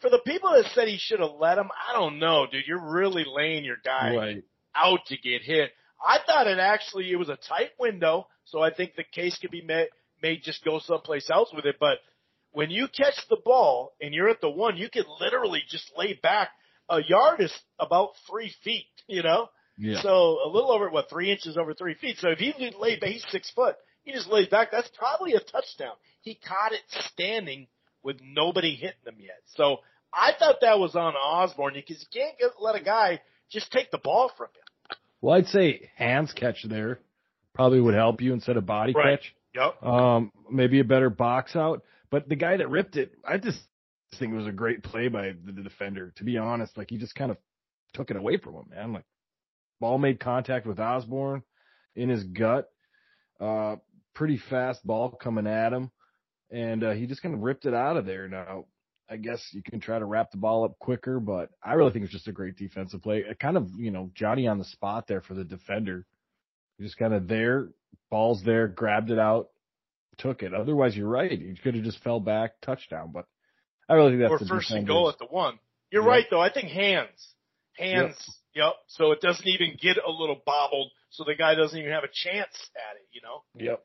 [0.00, 2.66] for the people that said he should have let him, I don't know, dude.
[2.66, 4.44] You're really laying your guy right
[4.74, 5.70] out to get hit.
[6.04, 9.50] I thought it actually it was a tight window, so I think the case could
[9.50, 9.88] be made
[10.22, 11.76] may just go someplace else with it.
[11.78, 11.98] But
[12.52, 16.18] when you catch the ball and you're at the one, you can literally just lay
[16.22, 16.50] back.
[16.88, 19.48] A yard is about three feet, you know.
[19.78, 20.02] Yeah.
[20.02, 22.18] So a little over what three inches over three feet.
[22.18, 23.76] So if he lay back, he's six foot.
[24.02, 24.70] He just lays back.
[24.72, 25.94] That's probably a touchdown.
[26.22, 26.80] He caught it
[27.12, 27.66] standing
[28.02, 29.40] with nobody hitting him yet.
[29.54, 29.78] So
[30.12, 33.90] I thought that was on Osborn because you can't get, let a guy just take
[33.90, 34.96] the ball from you.
[35.20, 36.98] Well, I'd say hands catch there
[37.54, 39.20] probably would help you instead of body right.
[39.20, 39.34] catch.
[39.54, 39.82] Yep.
[39.82, 41.82] Um, maybe a better box out.
[42.10, 43.60] But the guy that ripped it, I just
[44.16, 46.12] think it was a great play by the, defender.
[46.16, 47.36] To be honest, like he just kind of
[47.94, 48.92] took it away from him, man.
[48.92, 49.04] Like
[49.80, 51.42] ball made contact with Osborn
[51.94, 52.68] in his gut.
[53.40, 53.76] Uh,
[54.14, 55.90] pretty fast ball coming at him,
[56.50, 58.28] and uh, he just kind of ripped it out of there.
[58.28, 58.64] Now,
[59.08, 62.04] I guess you can try to wrap the ball up quicker, but I really think
[62.04, 63.18] it's just a great defensive play.
[63.18, 66.06] It kind of, you know, Johnny on the spot there for the defender.
[66.80, 67.70] Just kind of there,
[68.10, 69.48] ball's there, grabbed it out,
[70.20, 70.54] took it.
[70.54, 71.30] Otherwise, you're right.
[71.30, 73.10] You could have just fell back, touchdown.
[73.12, 73.26] But
[73.88, 75.58] I really think that's or first and goal at the one.
[75.90, 76.08] You're yep.
[76.08, 76.40] right though.
[76.40, 77.34] I think hands,
[77.76, 78.16] hands.
[78.54, 78.64] Yep.
[78.64, 78.72] yep.
[78.88, 82.12] So it doesn't even get a little bobbled, so the guy doesn't even have a
[82.12, 83.08] chance at it.
[83.12, 83.42] You know.
[83.54, 83.84] Yep.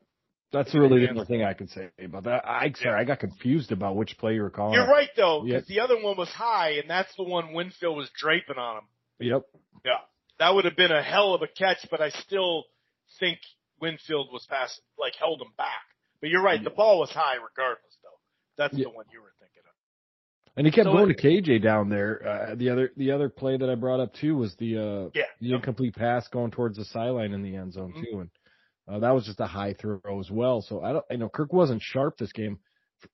[0.52, 2.46] That's really the only thing I can say about that.
[2.46, 3.00] I sorry.
[3.00, 4.74] I got confused about which play you were calling.
[4.74, 5.76] You're right though, because yep.
[5.76, 8.84] the other one was high, and that's the one Winfield was draping on him.
[9.18, 9.42] Yep.
[9.84, 9.98] Yeah,
[10.38, 12.64] that would have been a hell of a catch, but I still
[13.18, 13.38] think
[13.80, 15.82] Winfield was passing, like held him back.
[16.20, 18.08] But you're right, the ball was high regardless, though.
[18.56, 20.56] That's the one you were thinking of.
[20.56, 22.26] And he kept so going it, to KJ down there.
[22.26, 25.24] Uh, the other the other play that I brought up too was the uh, yeah,
[25.40, 28.02] the incomplete pass going towards the sideline in the end zone mm-hmm.
[28.02, 28.30] too, and
[28.88, 30.62] uh, that was just a high throw as well.
[30.62, 32.58] So I don't, I know Kirk wasn't sharp this game.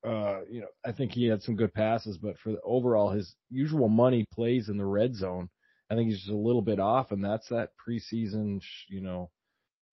[0.07, 3.35] Uh, you know, I think he had some good passes, but for the overall, his
[3.51, 5.49] usual money plays in the red zone.
[5.91, 9.31] I think he's just a little bit off, and that's that preseason, you know,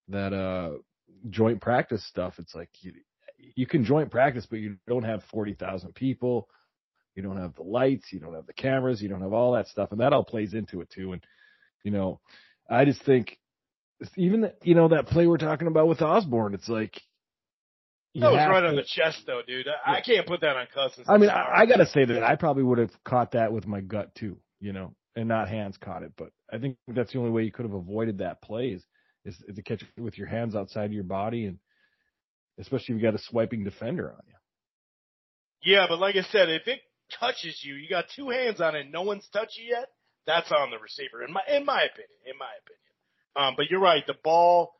[0.09, 0.77] that uh
[1.29, 2.35] joint practice stuff.
[2.39, 2.93] It's like you,
[3.37, 6.47] you can joint practice, but you don't have 40,000 people.
[7.15, 8.11] You don't have the lights.
[8.11, 9.01] You don't have the cameras.
[9.01, 9.91] You don't have all that stuff.
[9.91, 11.13] And that all plays into it too.
[11.13, 11.23] And,
[11.83, 12.19] you know,
[12.69, 13.37] I just think
[14.15, 17.01] even, you know, that play we're talking about with Osborn, it's like,
[18.15, 19.67] that was right to, on the chest, though, dude.
[19.67, 21.05] I, I can't put that on Cousins.
[21.07, 23.67] I mean, I, I got to say that I probably would have caught that with
[23.67, 26.13] my gut too, you know, and not hands caught it.
[26.17, 28.83] But I think that's the only way you could have avoided that play is,
[29.25, 31.59] is, to catch it with your hands outside of your body and
[32.59, 35.73] especially if you got a swiping defender on you.
[35.73, 36.79] Yeah, but like I said, if it
[37.19, 39.89] touches you, you got two hands on it, no one's touched you yet.
[40.25, 42.19] That's on the receiver, in my in my opinion.
[42.25, 42.93] In my opinion.
[43.35, 44.05] Um, but you're right.
[44.05, 44.73] The ball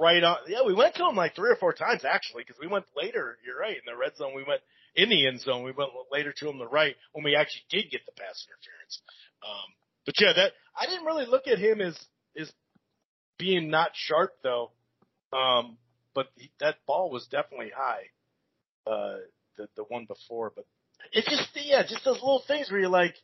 [0.00, 0.38] right on.
[0.48, 3.38] Yeah, we went to him like three or four times actually, because we went later.
[3.44, 3.76] You're right.
[3.76, 4.60] In the red zone, we went
[4.96, 5.62] in the end zone.
[5.62, 9.00] We went later to him the right when we actually did get the pass interference.
[9.44, 9.68] Um,
[10.04, 11.96] but yeah, that I didn't really look at him as
[12.38, 12.50] as
[13.38, 14.70] being not sharp though.
[15.32, 15.76] Um,
[16.14, 16.28] but
[16.60, 18.04] that ball was definitely high.
[18.86, 19.18] Uh,
[19.56, 20.64] the the one before, but
[21.12, 23.14] it's just yeah, just those little things where you're like,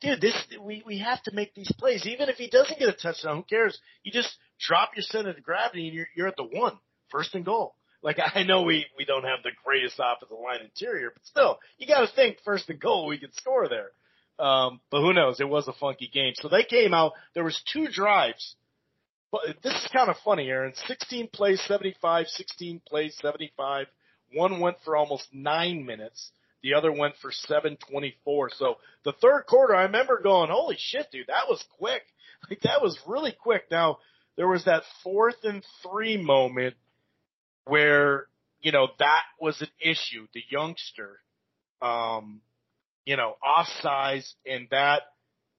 [0.00, 2.06] dude, this we we have to make these plays.
[2.06, 3.78] Even if he doesn't get a touchdown, who cares?
[4.02, 6.78] You just drop your center of gravity and you're you're at the one,
[7.10, 7.74] first and goal.
[8.02, 11.86] Like I know we we don't have the greatest offensive line interior, but still, you
[11.86, 13.90] got to think first and goal we could score there.
[14.38, 15.40] Um, but who knows?
[15.40, 16.34] It was a funky game.
[16.36, 17.12] So they came out.
[17.34, 18.56] There was two drives
[19.62, 20.72] this is kind of funny, Aaron.
[20.86, 23.86] 16 plays 75, 16 plays 75.
[24.32, 26.30] One went for almost nine minutes.
[26.62, 28.50] The other went for 724.
[28.56, 32.02] So the third quarter, I remember going, holy shit, dude, that was quick.
[32.50, 33.70] Like that was really quick.
[33.70, 34.00] Now
[34.36, 36.74] there was that fourth and three moment
[37.64, 38.26] where,
[38.60, 40.26] you know, that was an issue.
[40.34, 41.20] The youngster,
[41.80, 42.42] um,
[43.06, 45.04] you know, off size and that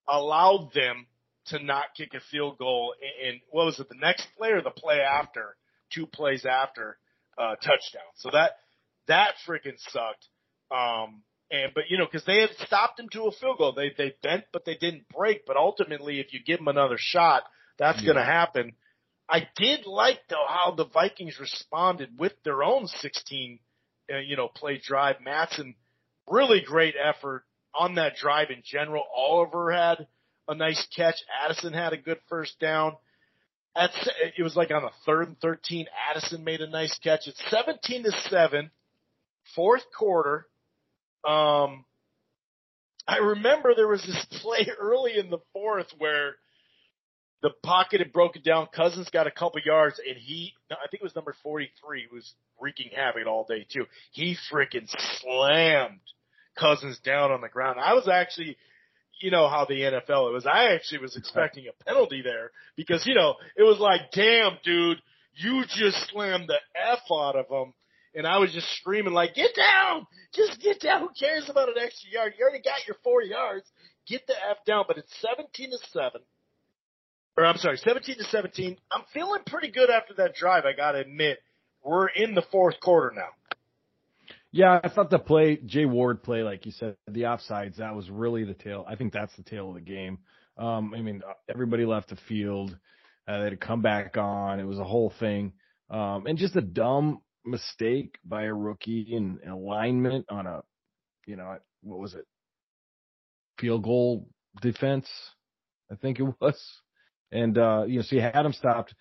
[0.08, 1.08] allowed them
[1.48, 2.94] to not kick a field goal
[3.26, 5.56] And what was it, the next play or the play after,
[5.94, 6.98] two plays after,
[7.38, 8.10] uh, touchdown.
[8.16, 8.52] So that,
[9.08, 10.28] that freaking sucked.
[10.72, 13.74] Um, and, but you know, cause they had stopped him to a field goal.
[13.74, 15.46] They, they bent, but they didn't break.
[15.46, 17.44] But ultimately, if you give them another shot,
[17.78, 18.06] that's yeah.
[18.06, 18.74] going to happen.
[19.30, 23.60] I did like though how the Vikings responded with their own 16,
[24.14, 25.18] uh, you know, play drive.
[25.24, 25.76] Mattison,
[26.30, 29.04] really great effort on that drive in general.
[29.16, 30.08] Oliver had
[30.48, 31.16] a nice catch.
[31.44, 32.94] Addison had a good first down.
[33.76, 33.92] At,
[34.38, 35.88] it was like on a third and 13.
[36.10, 37.28] Addison made a nice catch.
[37.28, 38.72] It's 17 to 7,
[39.56, 40.48] fourth quarter.
[41.28, 41.84] Um,
[43.08, 46.36] I remember there was this play early in the fourth where
[47.42, 48.68] the pocket had broken down.
[48.74, 52.92] Cousins got a couple yards, and he, I think it was number 43, was wreaking
[52.96, 53.86] havoc all day too.
[54.12, 56.00] He freaking slammed
[56.58, 57.80] Cousins down on the ground.
[57.80, 58.58] I was actually
[59.22, 60.46] you know how the NFL it was.
[60.46, 65.02] I actually was expecting a penalty there because, you know, it was like, damn, dude,
[65.36, 67.74] you just slammed the F out of him.
[68.14, 70.08] And I was just screaming like, get down!
[70.34, 71.02] Just get down!
[71.02, 72.34] Who cares about an extra yard?
[72.38, 73.66] You already got your four yards.
[74.08, 74.86] Get the F down.
[74.88, 76.22] But it's 17 to 7.
[77.38, 78.78] Or I'm sorry, 17 to 17.
[78.90, 81.40] I'm feeling pretty good after that drive, I gotta admit.
[81.84, 83.30] We're in the fourth quarter now.
[84.56, 88.10] Yeah, I thought the play, Jay Ward play, like you said, the offsides, that was
[88.10, 88.86] really the tale.
[88.88, 90.20] I think that's the tale of the game.
[90.58, 92.70] Um, I mean, everybody left the field.
[93.28, 94.62] Uh, they had to come back on.
[94.62, 95.52] It was a whole thing.
[95.90, 100.62] Um, and just a dumb mistake by a rookie in alignment on a,
[101.28, 102.26] you know, what was it?
[103.60, 104.30] Field goal
[104.62, 105.10] defense,
[105.92, 106.58] I think it was.
[107.30, 108.96] And, uh, you know, so you had them stopped.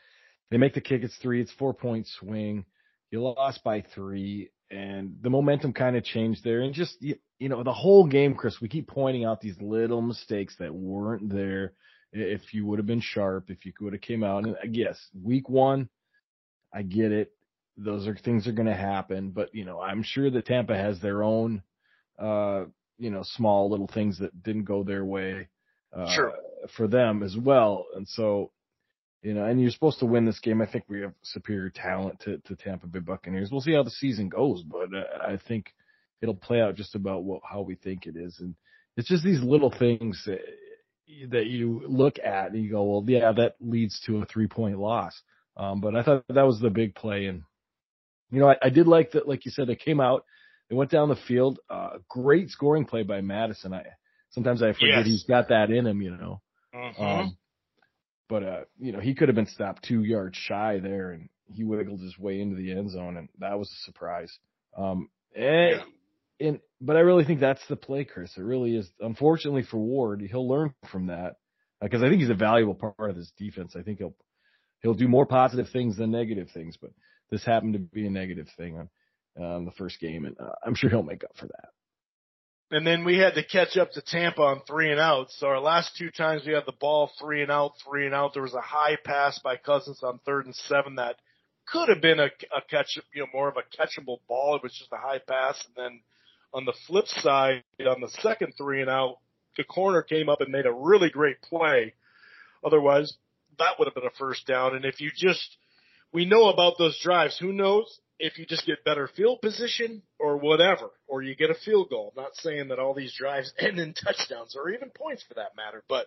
[0.50, 1.04] They make the kick.
[1.04, 1.40] It's three.
[1.40, 2.64] It's four point swing.
[3.12, 6.60] You lost by three and the momentum kind of changed there.
[6.60, 10.02] And just you, you know, the whole game, Chris, we keep pointing out these little
[10.02, 11.72] mistakes that weren't there.
[12.12, 15.48] If you would have been sharp, if you would have came out, and yes, week
[15.48, 15.88] one,
[16.72, 17.32] I get it.
[17.76, 21.00] Those are things are going to happen, but you know, I'm sure that Tampa has
[21.00, 21.62] their own,
[22.18, 22.64] uh,
[22.98, 25.48] you know, small little things that didn't go their way,
[25.92, 26.32] uh, sure.
[26.76, 27.86] for them as well.
[27.96, 28.52] And so
[29.24, 30.60] you know, and you're supposed to win this game.
[30.60, 33.50] I think we have superior talent to, to Tampa Bay Buccaneers.
[33.50, 35.72] We'll see how the season goes, but uh, I think
[36.20, 38.36] it'll play out just about what, how we think it is.
[38.38, 38.54] And
[38.98, 40.40] it's just these little things that,
[41.30, 44.78] that you look at and you go, well, yeah, that leads to a three point
[44.78, 45.18] loss.
[45.56, 47.24] Um, but I thought that was the big play.
[47.24, 47.44] And,
[48.30, 50.26] you know, I, I did like that, like you said, they came out,
[50.68, 53.72] they went down the field, uh, great scoring play by Mattison.
[53.72, 53.86] I,
[54.32, 55.06] sometimes I forget yes.
[55.06, 56.42] he's got that in him, you know.
[56.74, 57.02] Mm-hmm.
[57.02, 57.36] Um,
[58.28, 61.64] but uh, you know, he could have been stopped two yards shy there, and he
[61.64, 64.36] wiggled his way into the end zone, and that was a surprise.
[64.76, 65.80] Um, and,
[66.40, 66.48] yeah.
[66.48, 68.32] and but I really think that's the play, Chris.
[68.36, 68.90] It really is.
[69.00, 71.36] Unfortunately for Ward, he'll learn from that
[71.80, 73.74] because uh, I think he's a valuable part of this defense.
[73.76, 74.14] I think he'll
[74.82, 76.90] he'll do more positive things than negative things, but
[77.30, 78.88] this happened to be a negative thing on
[79.44, 81.68] um, the first game, and uh, I'm sure he'll make up for that.
[82.70, 85.30] And then we had to catch up to Tampa on three and out.
[85.30, 88.32] So our last two times we had the ball three and out, three and out.
[88.32, 91.16] There was a high pass by Cousins on third and seven that
[91.66, 94.56] could have been a, a catch, you know, more of a catchable ball.
[94.56, 95.62] It was just a high pass.
[95.66, 96.00] And then
[96.52, 99.18] on the flip side, on the second three and out,
[99.56, 101.94] the corner came up and made a really great play.
[102.64, 103.14] Otherwise,
[103.58, 104.74] that would have been a first down.
[104.74, 105.56] And if you just,
[106.12, 107.38] we know about those drives.
[107.38, 108.00] Who knows?
[108.18, 112.12] If you just get better field position or whatever, or you get a field goal.
[112.16, 115.56] I'm not saying that all these drives end in touchdowns or even points for that
[115.56, 116.06] matter, but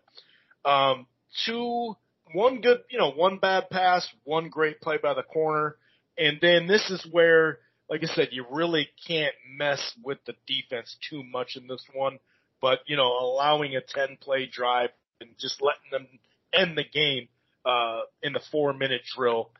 [0.69, 1.07] um,
[1.45, 1.95] two,
[2.33, 5.77] one good, you know, one bad pass, one great play by the corner,
[6.17, 10.97] and then this is where, like I said, you really can't mess with the defense
[11.09, 12.19] too much in this one.
[12.59, 14.89] But you know, allowing a ten play drive
[15.21, 16.07] and just letting them
[16.53, 17.27] end the game
[17.65, 19.51] uh, in the four minute drill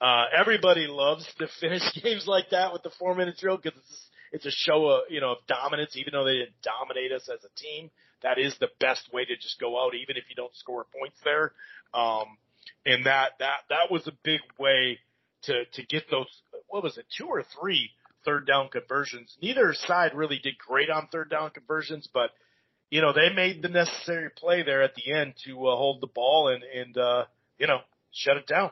[0.00, 4.00] uh, everybody loves to finish games like that with the four minute drill because it's,
[4.32, 7.44] it's a show of, you know, of dominance, even though they didn't dominate us as
[7.44, 7.90] a team.
[8.22, 11.18] That is the best way to just go out, even if you don't score points
[11.24, 11.52] there.
[11.94, 12.38] Um,
[12.84, 14.98] and that, that, that was a big way
[15.44, 16.26] to, to get those,
[16.68, 17.90] what was it, two or three
[18.24, 19.36] third down conversions.
[19.40, 22.30] Neither side really did great on third down conversions, but
[22.90, 26.06] you know, they made the necessary play there at the end to uh, hold the
[26.06, 27.24] ball and, and, uh,
[27.58, 27.78] you know,
[28.12, 28.70] shut it down.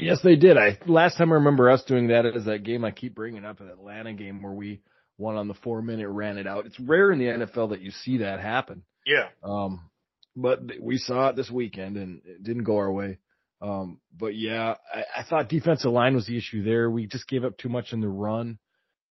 [0.00, 0.56] Yes, they did.
[0.56, 3.60] I last time I remember us doing that is that game I keep bringing up,
[3.60, 4.80] an Atlanta game where we
[5.18, 6.66] won on the four minute, ran it out.
[6.66, 8.82] It's rare in the NFL that you see that happen.
[9.06, 9.28] Yeah.
[9.42, 9.90] Um,
[10.34, 13.18] but we saw it this weekend and it didn't go our way.
[13.62, 16.90] Um, but yeah, I, I thought defensive line was the issue there.
[16.90, 18.58] We just gave up too much in the run,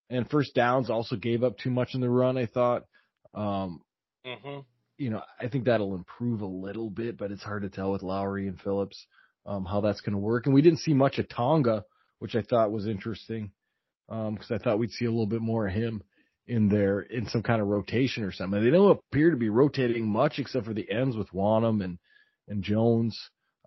[0.10, 2.38] and first downs also gave up too much in the run.
[2.38, 2.84] I thought.
[3.34, 3.82] Um,
[4.26, 4.60] mm-hmm.
[4.98, 8.04] You know, I think that'll improve a little bit, but it's hard to tell with
[8.04, 9.08] Lowry and Phillips
[9.46, 10.46] um, how that's going to work.
[10.46, 11.84] And we didn't see much of Tonga,
[12.20, 13.52] which I thought was interesting
[14.08, 16.04] because um, I thought we'd see a little bit more of him
[16.48, 18.64] in there in some kind of rotation or something.
[18.64, 21.98] They don't appear to be rotating much except for the ends with Wonnum and
[22.48, 23.18] and Jones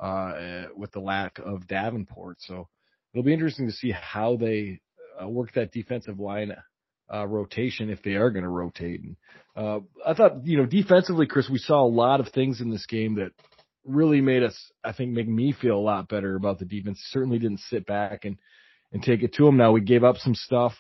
[0.01, 2.37] uh, with the lack of Davenport.
[2.41, 2.69] So
[3.13, 4.81] it'll be interesting to see how they
[5.21, 6.55] uh, work that defensive line
[7.13, 9.01] uh, rotation if they are going to rotate.
[9.03, 9.17] And
[9.57, 12.87] uh, I thought, you know, defensively, Chris, we saw a lot of things in this
[12.87, 13.33] game that
[13.87, 17.01] really made us, I think, make me feel a lot better about the defense.
[17.11, 18.37] Certainly didn't sit back and,
[18.93, 19.57] and take it to them.
[19.57, 20.75] Now we gave up some stuff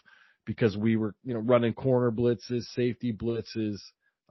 [0.44, 3.78] because we were, you know, running corner blitzes, safety blitzes,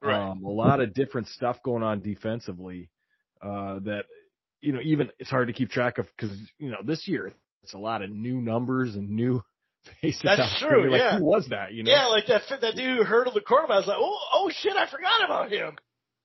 [0.02, 0.30] right.
[0.30, 2.90] um, a lot of different stuff going on defensively,
[3.42, 4.04] uh, that,
[4.62, 7.32] you know, even it's hard to keep track of because, you know, this year
[7.64, 9.44] it's a lot of new numbers and new
[10.02, 10.22] faces.
[10.24, 10.90] That's true.
[10.90, 11.18] Like, yeah.
[11.20, 11.74] Who was that?
[11.74, 11.92] You know?
[11.92, 12.08] Yeah.
[12.08, 13.76] Like that, that dude who hurdled the quarterback.
[13.76, 15.76] I was like, oh, oh shit, I forgot about him.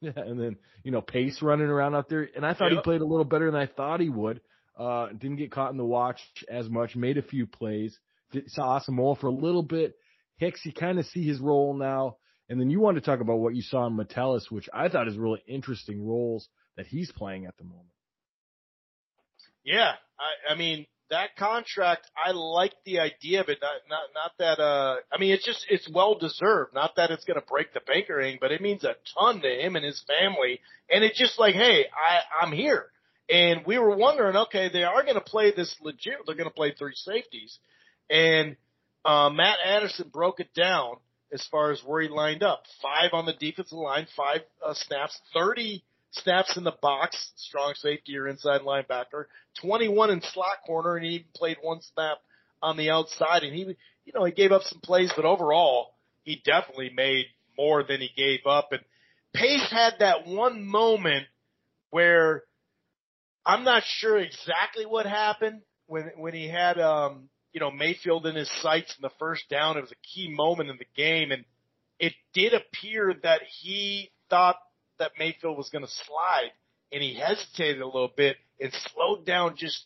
[0.00, 2.78] Yeah, and then you know Pace running around out there, and I thought yep.
[2.78, 4.40] he played a little better than I thought he would.
[4.78, 6.96] Uh, didn't get caught in the watch as much.
[6.96, 7.98] Made a few plays.
[8.32, 9.94] Did, saw Asamoah for a little bit.
[10.36, 12.16] Hicks, you kind of see his role now.
[12.48, 15.06] And then you want to talk about what you saw in Metellus, which I thought
[15.06, 17.86] is really interesting roles that he's playing at the moment.
[19.64, 23.58] Yeah, I, I mean, that contract, I like the idea of it.
[23.60, 26.74] Not, not, not that, uh, I mean, it's just, it's well deserved.
[26.74, 29.76] Not that it's going to break the anything, but it means a ton to him
[29.76, 30.60] and his family.
[30.88, 32.86] And it's just like, hey, I, I'm here.
[33.28, 36.14] And we were wondering, okay, they are going to play this legit.
[36.26, 37.58] They're going to play three safeties.
[38.08, 38.56] And,
[39.04, 40.96] uh, Matt Anderson broke it down
[41.32, 42.64] as far as where he lined up.
[42.82, 48.16] Five on the defensive line, five uh, snaps, 30 snaps in the box, strong safety
[48.16, 49.24] or inside linebacker,
[49.60, 52.18] 21 in slot corner, and he even played one snap
[52.62, 56.42] on the outside, and he, you know, he gave up some plays, but overall, he
[56.44, 58.68] definitely made more than he gave up.
[58.72, 58.82] And
[59.34, 61.26] Pace had that one moment
[61.90, 62.42] where
[63.44, 68.36] I'm not sure exactly what happened when when he had um you know Mayfield in
[68.36, 69.76] his sights in the first down.
[69.76, 71.44] It was a key moment in the game, and
[71.98, 74.56] it did appear that he thought
[75.00, 76.52] that Mayfield was going to slide,
[76.92, 79.84] and he hesitated a little bit and slowed down just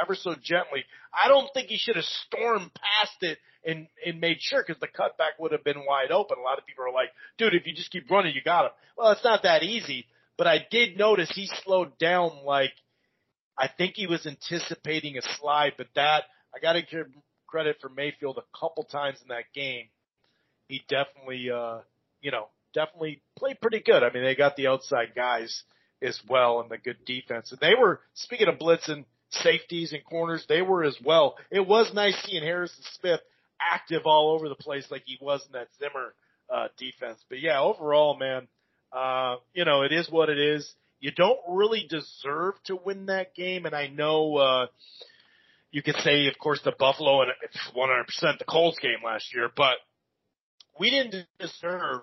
[0.00, 0.84] ever so gently.
[1.12, 4.88] I don't think he should have stormed past it and and made sure because the
[4.88, 6.38] cutback would have been wide open.
[6.38, 8.70] A lot of people are like, "Dude, if you just keep running, you got him."
[8.96, 10.06] Well, it's not that easy.
[10.38, 12.72] But I did notice he slowed down like
[13.58, 17.06] I think he was anticipating a slide, but that I got to give
[17.46, 19.88] credit for Mayfield a couple times in that game.
[20.68, 21.80] He definitely, uh,
[22.22, 24.02] you know, definitely played pretty good.
[24.02, 25.64] I mean, they got the outside guys
[26.02, 27.50] as well and the good defense.
[27.50, 31.36] And they were, speaking of blitzing safeties and corners, they were as well.
[31.50, 33.20] It was nice seeing Harrison Smith
[33.60, 36.14] active all over the place like he was in that Zimmer,
[36.48, 37.22] uh, defense.
[37.28, 38.48] But yeah, overall, man,
[38.92, 40.72] uh, you know, it is what it is.
[40.98, 43.66] You don't really deserve to win that game.
[43.66, 44.66] And I know, uh,
[45.70, 49.48] you could say, of course, the Buffalo and it's 100% the Colts game last year,
[49.56, 49.76] but
[50.78, 52.00] we didn't deserve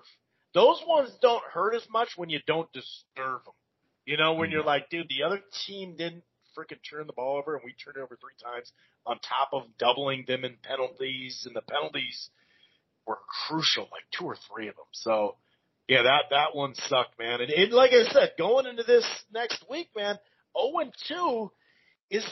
[0.54, 3.54] those ones don't hurt as much when you don't disturb them.
[4.04, 4.68] You know, when you're mm-hmm.
[4.68, 6.24] like, dude, the other team didn't
[6.56, 8.72] freaking turn the ball over and we turned it over three times
[9.06, 12.30] on top of doubling them in penalties and the penalties
[13.06, 14.86] were crucial, like two or three of them.
[14.92, 15.36] So
[15.88, 17.40] yeah, that, that one sucked, man.
[17.40, 20.18] And, and like I said, going into this next week, man,
[20.58, 21.50] 0 and 2
[22.10, 22.26] is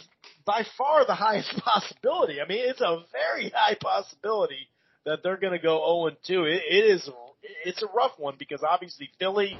[0.44, 2.40] by far the highest possibility.
[2.40, 4.68] I mean, it's a very high possibility
[5.06, 6.44] that they're going to go 0 and 2.
[6.44, 7.08] It, it is
[7.64, 9.59] it's a rough one because obviously Philly,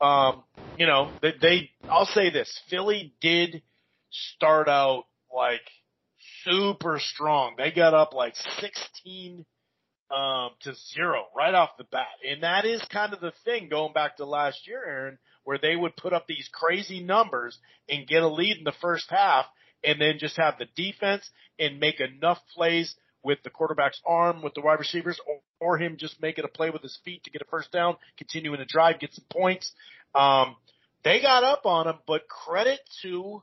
[0.00, 0.42] um,
[0.76, 3.62] you know, they, they I'll say this: Philly did
[4.10, 5.04] start out
[5.34, 5.60] like
[6.44, 7.54] super strong.
[7.56, 9.44] They got up like 16
[10.10, 13.92] um, to zero right off the bat, and that is kind of the thing going
[13.92, 17.58] back to last year, Aaron, where they would put up these crazy numbers
[17.88, 19.46] and get a lead in the first half,
[19.84, 21.28] and then just have the defense
[21.58, 25.40] and make enough plays with the quarterback's arm, with the wide receivers, or,
[25.74, 28.58] or him just making a play with his feet to get a first down, continuing
[28.58, 29.72] to drive, get some points.
[30.14, 30.56] Um,
[31.04, 33.42] they got up on him, but credit to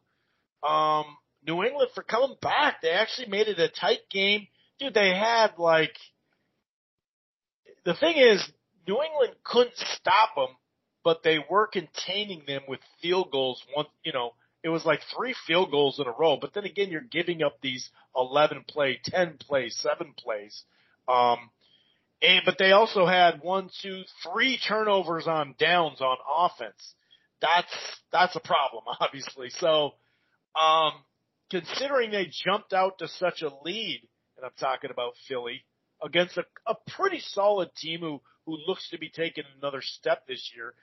[0.68, 1.06] um,
[1.46, 2.82] New England for coming back.
[2.82, 4.48] They actually made it a tight game.
[4.80, 5.96] Dude, they had like
[7.84, 8.48] the thing is
[8.88, 10.56] New England couldn't stop them,
[11.04, 13.64] but they were containing them with field goals.
[13.76, 16.38] Once you know, it was like three field goals in a row.
[16.39, 20.64] But then again, you're giving up these 11 play, 10 plays, seven plays.
[21.08, 21.49] Um,
[22.22, 26.95] and, but they also had one, two, three turnovers on downs on offense.
[27.41, 27.72] That's,
[28.12, 29.49] that's a problem, obviously.
[29.51, 29.91] So,
[30.60, 30.93] um,
[31.51, 34.01] considering they jumped out to such a lead,
[34.36, 35.64] and I'm talking about Philly,
[36.03, 40.51] against a, a pretty solid team who, who looks to be taking another step this
[40.55, 40.74] year.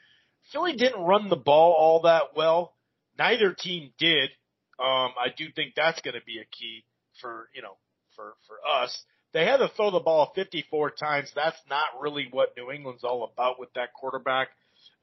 [0.52, 2.74] Philly didn't run the ball all that well.
[3.18, 4.30] Neither team did.
[4.78, 6.84] Um, I do think that's going to be a key
[7.20, 7.76] for, you know,
[8.16, 9.04] for, for us.
[9.32, 11.32] They had to throw the ball 54 times.
[11.34, 14.48] That's not really what New England's all about with that quarterback.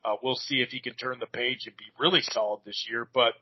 [0.03, 3.07] Uh, we'll see if he can turn the page and be really solid this year,
[3.13, 3.33] but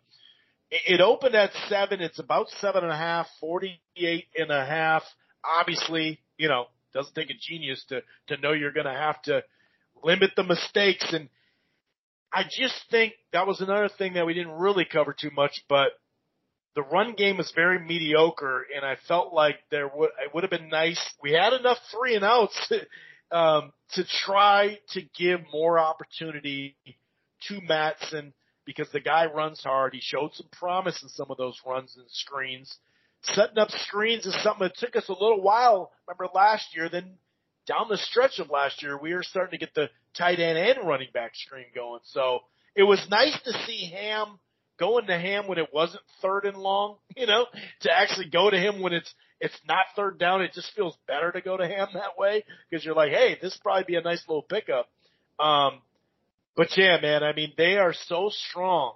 [0.69, 2.01] it, it opened at seven.
[2.01, 5.03] It's about seven and a half, 48 and a half.
[5.43, 9.43] Obviously, you know, doesn't take a genius to, to know you're going to have to
[10.03, 11.29] limit the mistakes and,
[12.31, 15.93] I just think that was another thing that we didn't really cover too much, but
[16.75, 20.51] the run game was very mediocre, and I felt like there would it would have
[20.51, 20.99] been nice.
[21.21, 22.85] We had enough three and outs to,
[23.37, 26.75] um, to try to give more opportunity
[27.47, 28.33] to Mattison
[28.65, 29.93] because the guy runs hard.
[29.93, 32.77] He showed some promise in some of those runs and screens.
[33.23, 35.91] Setting up screens is something that took us a little while.
[36.07, 37.15] Remember last year, then
[37.69, 40.87] down the stretch of last year, we were starting to get the tight end and
[40.87, 41.99] running back screen going.
[42.03, 42.39] So
[42.75, 44.39] it was nice to see Ham
[44.79, 47.45] going to Ham when it wasn't third and long, you know,
[47.81, 50.41] to actually go to him when it's it's not third down.
[50.41, 53.57] It just feels better to go to Ham that way because you're like, hey, this
[53.61, 54.89] probably be a nice little pickup.
[55.39, 55.81] Um,
[56.57, 58.95] but yeah, man, I mean, they are so strong,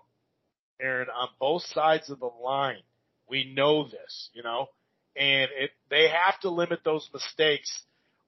[0.81, 2.81] Aaron, on both sides of the line.
[3.29, 4.67] We know this, you know,
[5.15, 7.83] and it, they have to limit those mistakes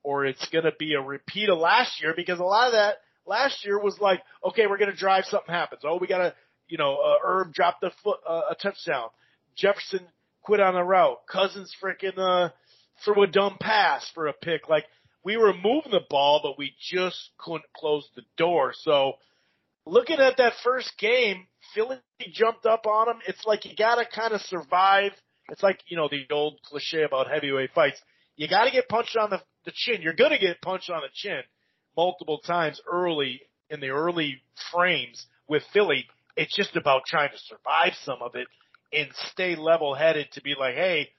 [0.05, 2.97] or it's going to be a repeat of last year because a lot of that
[3.25, 5.81] last year was like, okay, we're going to drive something happens.
[5.83, 6.35] Oh, we got to,
[6.67, 9.09] you know, uh, Herb dropped a foot, uh, a touchdown.
[9.57, 10.01] Jefferson
[10.43, 11.17] quit on a route.
[11.27, 12.51] Cousins freaking, uh,
[13.03, 14.69] threw a dumb pass for a pick.
[14.69, 14.85] Like
[15.23, 18.73] we were moving the ball, but we just couldn't close the door.
[18.79, 19.13] So
[19.87, 21.97] looking at that first game, Philly
[22.31, 23.19] jumped up on them.
[23.27, 25.13] It's like you got to kind of survive
[25.49, 27.99] It's like, you know, the old cliche about heavyweight fights.
[28.35, 30.01] You gotta get punched on the, the chin.
[30.01, 31.41] You're gonna get punched on the chin
[31.95, 34.41] multiple times early in the early
[34.71, 36.05] frames with Philly.
[36.35, 38.47] It's just about trying to survive some of it
[38.91, 41.09] and stay level headed to be like, hey,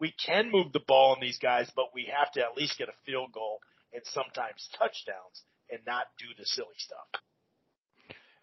[0.00, 2.88] we can move the ball on these guys, but we have to at least get
[2.88, 3.60] a field goal
[3.92, 7.22] and sometimes touchdowns and not do the silly stuff.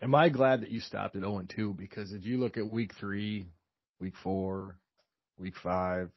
[0.01, 1.75] Am I glad that you stopped at 0 2?
[1.77, 3.45] Because if you look at week three,
[3.99, 4.77] week four,
[5.37, 6.09] week five,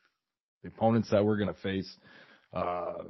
[0.63, 1.95] the opponents that we're going to face,
[2.55, 3.03] uh,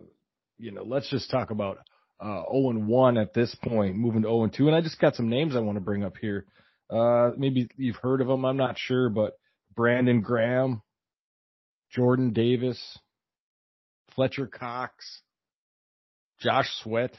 [0.59, 1.79] you know, let's just talk about
[2.21, 4.67] uh, 0 1 at this point, moving to 0 2.
[4.67, 6.47] And I just got some names I want to bring up here.
[6.91, 8.45] Uh, maybe you've heard of them.
[8.45, 9.39] I'm not sure, but
[9.75, 10.83] Brandon Graham,
[11.91, 12.99] Jordan Davis,
[14.15, 15.23] Fletcher Cox,
[16.41, 17.15] Josh Sweat.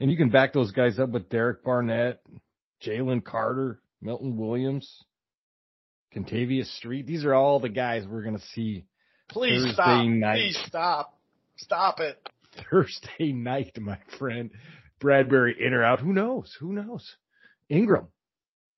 [0.00, 2.20] And you can back those guys up with Derek Barnett,
[2.84, 5.04] Jalen Carter, Milton Williams,
[6.14, 7.06] Kentavius Street.
[7.06, 8.84] These are all the guys we're going to see.
[9.28, 10.06] Please Thursday stop.
[10.06, 10.36] Night.
[10.36, 11.17] Please stop.
[11.58, 12.18] Stop it.
[12.70, 14.50] Thursday night, my friend.
[15.00, 16.00] Bradbury in or out.
[16.00, 16.56] Who knows?
[16.58, 17.16] Who knows?
[17.68, 18.08] Ingram,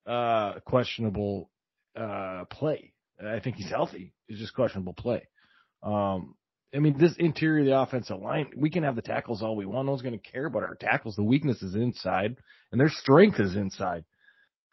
[0.06, 1.50] uh, questionable,
[1.96, 2.92] uh, play.
[3.24, 4.12] I think he's healthy.
[4.28, 5.28] It's just questionable play.
[5.82, 6.34] Um,
[6.74, 9.66] I mean, this interior of the offensive line, we can have the tackles all we
[9.66, 9.86] want.
[9.86, 11.16] No one's going to care about our tackles.
[11.16, 12.36] The weakness is inside
[12.70, 14.04] and their strength is inside.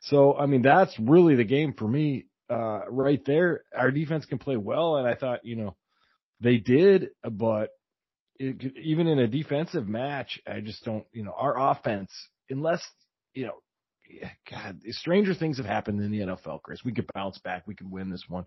[0.02, 3.64] So, I mean, that's really the game for me, uh, right there.
[3.76, 4.98] Our defense can play well.
[4.98, 5.76] And I thought, you know,
[6.40, 7.72] they did, but
[8.40, 12.12] it, even in a defensive match, I just don't, you know, our offense,
[12.50, 12.82] unless,
[13.34, 13.60] you know,
[14.50, 16.84] God, stranger things have happened in the NFL, Chris.
[16.86, 17.64] We could bounce back.
[17.68, 18.46] We could win this one.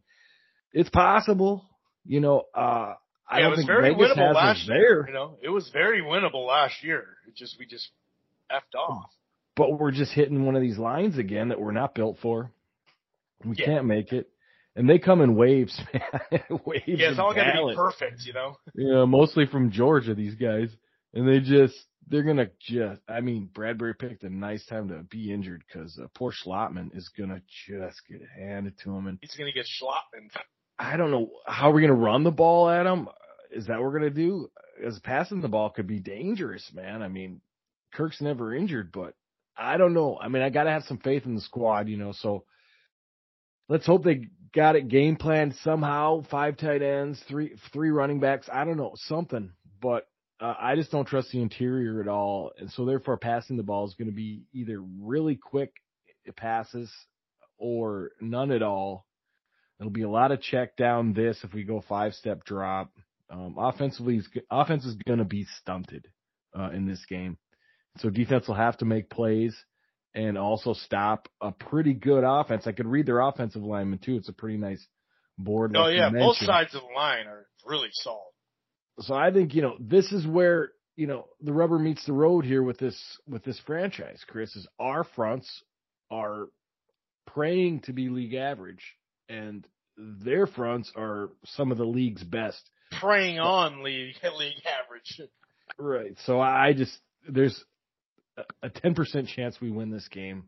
[0.72, 1.64] It's possible,
[2.06, 2.94] you know, uh,
[3.28, 5.04] I yeah, don't think very Vegas winnable last year.
[5.06, 7.06] You know, it was very winnable last year.
[7.28, 7.88] It just we just
[8.50, 9.10] effed off.
[9.56, 12.50] But we're just hitting one of these lines again that we're not built for.
[13.44, 13.66] We yeah.
[13.66, 14.28] can't make it.
[14.76, 16.60] And they come in waves, man.
[16.64, 16.84] waves.
[16.86, 18.56] Yeah, it's all going to be perfect, you know.
[18.74, 20.70] Yeah, mostly from Georgia, these guys,
[21.12, 21.74] and they just
[22.08, 23.00] they're gonna just.
[23.08, 27.10] I mean, Bradbury picked a nice time to be injured because uh, poor Schlottmann is
[27.16, 30.30] gonna just get handed to him, and he's gonna get Schlottmann.
[30.78, 33.08] I don't know how we're gonna run the ball at him
[33.50, 34.50] is that what we're gonna do?
[34.84, 37.02] As passing the ball could be dangerous, man.
[37.02, 37.40] I mean,
[37.92, 39.14] Kirk's never injured, but
[39.56, 40.18] I don't know.
[40.20, 42.12] I mean, I gotta have some faith in the squad, you know.
[42.12, 42.44] So
[43.70, 46.22] let's hope they got it game planned somehow.
[46.30, 48.48] Five tight ends, three three running backs.
[48.52, 50.06] I don't know something, but
[50.40, 53.86] uh, I just don't trust the interior at all, and so therefore passing the ball
[53.86, 55.72] is going to be either really quick
[56.36, 56.92] passes
[57.58, 59.06] or none at all.
[59.78, 62.92] It'll be a lot of check down this if we go five step drop.
[63.30, 66.08] Um, offensively, offense is going to be stunted
[66.58, 67.38] uh, in this game,
[67.98, 69.56] so defense will have to make plays
[70.14, 72.66] and also stop a pretty good offense.
[72.66, 74.16] I could read their offensive lineman too.
[74.16, 74.84] It's a pretty nice
[75.38, 75.76] board.
[75.76, 78.32] Oh like yeah, both sides of the line are really solid.
[79.00, 82.44] So I think you know this is where you know the rubber meets the road
[82.44, 82.98] here with this
[83.28, 84.22] with this franchise.
[84.26, 85.62] Chris is our fronts
[86.10, 86.48] are
[87.26, 88.84] praying to be league average,
[89.28, 95.20] and their fronts are some of the league's best preying on league league average.
[95.78, 96.16] Right.
[96.24, 96.96] So I just
[97.28, 97.64] there's
[98.62, 100.44] a ten percent chance we win this game.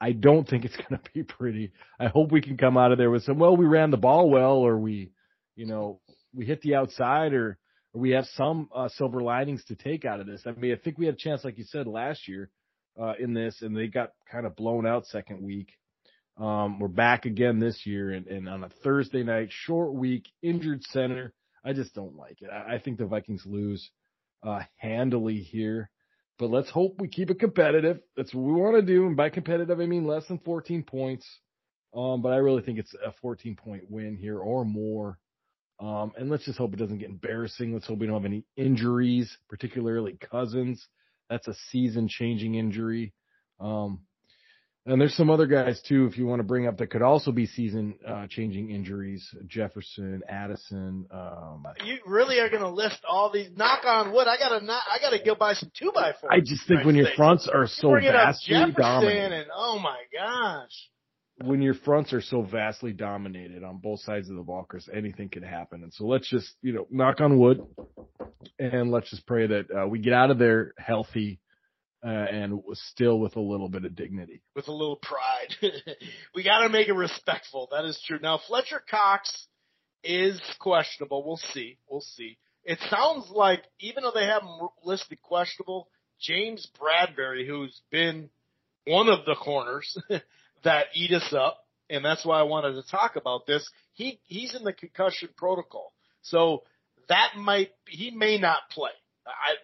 [0.00, 1.72] I don't think it's going to be pretty.
[1.98, 3.38] I hope we can come out of there with some.
[3.38, 5.12] Well, we ran the ball well, or we,
[5.56, 6.00] you know,
[6.34, 7.58] we hit the outside, or,
[7.92, 10.42] or we have some uh, silver linings to take out of this.
[10.46, 12.50] I mean, I think we had a chance, like you said last year,
[13.00, 15.70] uh, in this, and they got kind of blown out second week.
[16.36, 20.82] Um, we're back again this year, and, and on a Thursday night, short week, injured
[20.84, 21.32] center.
[21.64, 22.50] I just don't like it.
[22.50, 23.90] I, I think the Vikings lose
[24.46, 25.90] uh, handily here.
[26.38, 28.00] But let's hope we keep it competitive.
[28.16, 29.06] That's what we want to do.
[29.06, 31.26] And by competitive, I mean less than 14 points.
[31.94, 35.18] Um, but I really think it's a 14 point win here or more.
[35.80, 37.72] Um, and let's just hope it doesn't get embarrassing.
[37.72, 40.86] Let's hope we don't have any injuries, particularly Cousins.
[41.30, 43.12] That's a season changing injury.
[43.60, 44.00] Um,
[44.88, 47.30] and there's some other guys too, if you want to bring up that could also
[47.30, 49.28] be season uh, changing injuries.
[49.46, 51.06] Jefferson, Addison.
[51.10, 53.50] Um, you really are going to list all these?
[53.54, 54.26] Knock on wood.
[54.26, 56.30] I got to I got to go buy some two by fours.
[56.30, 60.72] I just think when your fronts are so vastly dominated, and oh my gosh,
[61.44, 65.28] when your fronts are so vastly dominated on both sides of the ball, Chris, anything
[65.28, 65.82] could happen.
[65.82, 67.60] And so let's just you know knock on wood,
[68.58, 71.40] and let's just pray that uh, we get out of there healthy
[72.04, 74.40] uh, and still with a little bit of dignity.
[74.54, 75.72] With a little pride.
[76.34, 77.68] we got to make it respectful.
[77.70, 78.18] That is true.
[78.22, 79.46] Now, Fletcher Cox
[80.04, 81.24] is questionable.
[81.26, 81.78] We'll see.
[81.90, 82.38] We'll see.
[82.64, 85.88] It sounds like, even though they have him listed questionable,
[86.20, 88.28] James Bradberry, who's been
[88.86, 89.96] one of the corners
[90.64, 93.68] that eat us up, and that's why I wanted to talk about this.
[93.94, 95.92] He he's in the concussion protocol,
[96.22, 96.64] so
[97.08, 98.90] that might he may not play.
[99.26, 99.54] I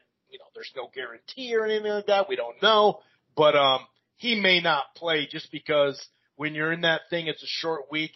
[0.54, 2.28] there's no guarantee or anything like that.
[2.28, 3.00] We don't know,
[3.36, 3.80] but um
[4.16, 6.02] he may not play just because
[6.36, 8.12] when you're in that thing, it's a short week.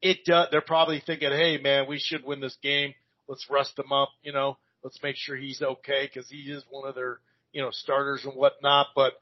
[0.00, 0.48] It does.
[0.50, 2.94] They're probably thinking, hey man, we should win this game.
[3.28, 4.10] Let's rest him up.
[4.22, 7.20] You know, let's make sure he's okay because he is one of their
[7.52, 8.88] you know starters and whatnot.
[8.94, 9.12] But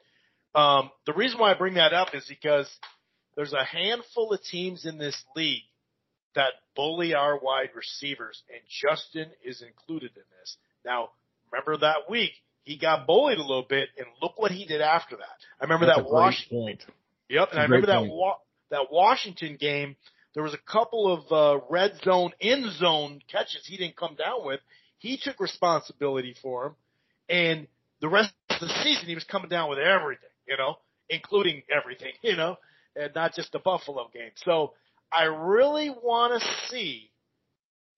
[0.54, 2.70] um, the reason why I bring that up is because
[3.36, 5.62] there's a handful of teams in this league
[6.34, 10.56] that bully our wide receivers, and Justin is included in this.
[10.84, 11.10] Now,
[11.50, 12.32] remember that week
[12.64, 15.38] he got bullied a little bit, and look what he did after that.
[15.60, 16.58] I remember That's that Washington.
[16.58, 16.84] Point.
[17.30, 18.38] Yep, and I remember that wa-
[18.70, 19.96] that Washington game.
[20.34, 24.46] There was a couple of uh, red zone, end zone catches he didn't come down
[24.46, 24.60] with.
[24.98, 26.76] He took responsibility for them,
[27.28, 27.66] and
[28.00, 30.76] the rest of the season he was coming down with everything, you know,
[31.08, 32.56] including everything, you know,
[32.94, 34.30] and not just the Buffalo game.
[34.44, 34.74] So
[35.10, 37.10] I really want to see,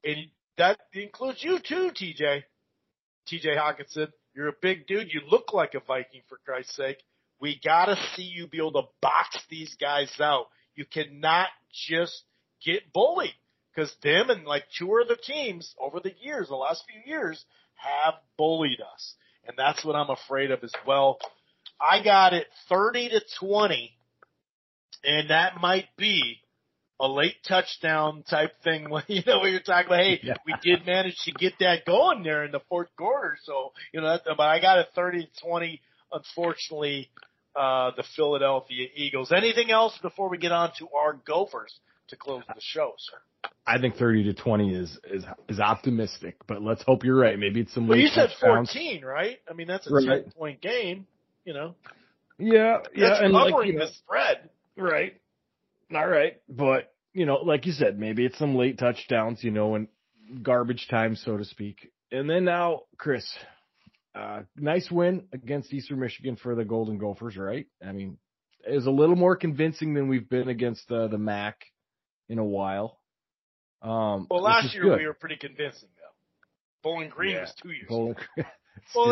[0.04, 0.16] and
[0.56, 2.44] that includes you too, TJ,
[3.30, 4.08] TJ Hockenson.
[4.34, 5.12] You're a big dude.
[5.12, 6.98] You look like a Viking for Christ's sake.
[7.40, 10.46] We gotta see you be able to box these guys out.
[10.74, 12.22] You cannot just
[12.64, 13.34] get bullied
[13.74, 18.14] because them and like two other teams over the years, the last few years, have
[18.36, 19.14] bullied us.
[19.46, 21.18] And that's what I'm afraid of as well.
[21.80, 23.92] I got it 30 to 20
[25.02, 26.40] and that might be
[27.00, 28.86] a late touchdown type thing.
[29.08, 30.34] You know, when you're talking about, hey, yeah.
[30.46, 33.38] we did manage to get that going there in the fourth quarter.
[33.44, 35.80] So, you know, that, but I got a 30 to 20.
[36.12, 37.08] Unfortunately,
[37.56, 39.32] uh, the Philadelphia Eagles.
[39.32, 41.74] Anything else before we get on to our Gophers
[42.08, 43.50] to close the show, sir?
[43.66, 47.38] I think 30 to 20 is, is, is optimistic, but let's hope you're right.
[47.38, 48.72] Maybe it's some well, late you said touchdowns.
[48.72, 49.38] 14, right?
[49.48, 50.24] I mean, that's a Right.
[50.24, 51.06] 10 point game,
[51.44, 51.74] you know.
[52.38, 54.50] Yeah, yeah, That's and like, covering you know, the spread.
[54.76, 55.14] Right.
[55.94, 56.34] All right.
[56.48, 59.88] But, you know, like you said, maybe it's some late touchdowns, you know, and
[60.42, 61.90] garbage time, so to speak.
[62.12, 63.24] And then now, Chris,
[64.14, 67.66] uh, nice win against Eastern Michigan for the Golden Gophers, right?
[67.86, 68.18] I mean,
[68.68, 71.56] it was a little more convincing than we've been against uh, the MAC
[72.28, 72.98] in a while.
[73.82, 74.98] Um, Well, last year good.
[74.98, 76.88] we were pretty convincing, though.
[76.88, 77.40] Bowling Green Yeah.
[77.42, 77.86] was two years.
[77.88, 78.46] Bowling, well,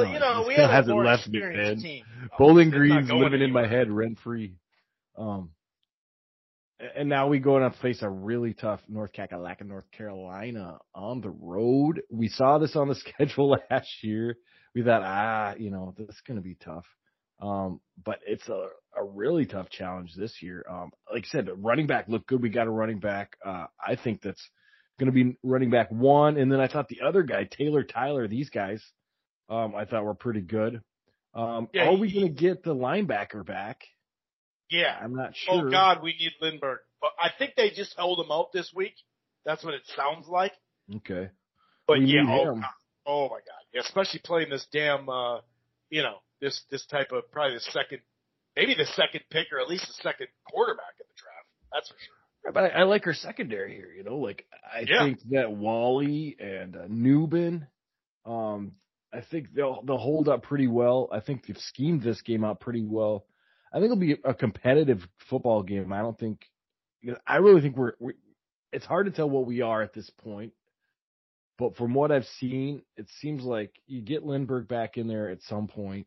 [0.02, 1.76] still, you know, we still had a hasn't left me, man.
[1.78, 2.04] team.
[2.38, 4.54] Bowling not Green's living in my head rent free.
[5.16, 5.50] Um,
[6.96, 11.30] and now we go and face a really tough North Kakalaka, North Carolina on the
[11.30, 12.02] road.
[12.10, 14.36] We saw this on the schedule last year.
[14.74, 16.86] We thought, ah, you know, this is going to be tough.
[17.40, 20.64] Um, but it's a, a really tough challenge this year.
[20.68, 22.42] Um, like I said, running back looked good.
[22.42, 23.36] We got a running back.
[23.44, 24.42] Uh, I think that's
[24.98, 26.36] going to be running back one.
[26.36, 28.82] And then I thought the other guy, Taylor Tyler, these guys,
[29.48, 30.80] um, I thought were pretty good.
[31.34, 33.82] Um, Yeah, are we going to get the linebacker back?
[34.70, 34.96] Yeah.
[35.00, 35.66] I'm not sure.
[35.68, 36.78] Oh God, we need Lindenberg.
[37.00, 38.94] But I think they just held him out this week.
[39.44, 40.52] That's what it sounds like.
[40.96, 41.30] Okay.
[41.86, 42.54] But We yeah, oh.
[42.56, 42.64] God.
[43.06, 45.40] oh my God, yeah, especially playing this damn, uh,
[45.90, 48.00] you know, this this type of probably the second,
[48.56, 51.46] maybe the second pick or at least the second quarterback in the draft.
[51.72, 52.52] That's for sure.
[52.52, 53.92] But I, I like her secondary here.
[53.96, 55.04] You know, like I Yeah.
[55.04, 57.66] think that Walley and uh, Nubin,
[58.26, 58.72] um,
[59.12, 61.08] I think they'll they'll hold up pretty well.
[61.12, 63.24] I think they've schemed this game out pretty well.
[63.72, 65.92] I think it'll be a competitive football game.
[65.92, 66.44] I don't think.
[67.26, 67.92] I really think we're.
[67.98, 68.14] we
[68.72, 70.52] it's hard to tell what we are at this point,
[71.58, 75.42] but from what I've seen, it seems like you get Lindenberg back in there at
[75.42, 76.06] some point.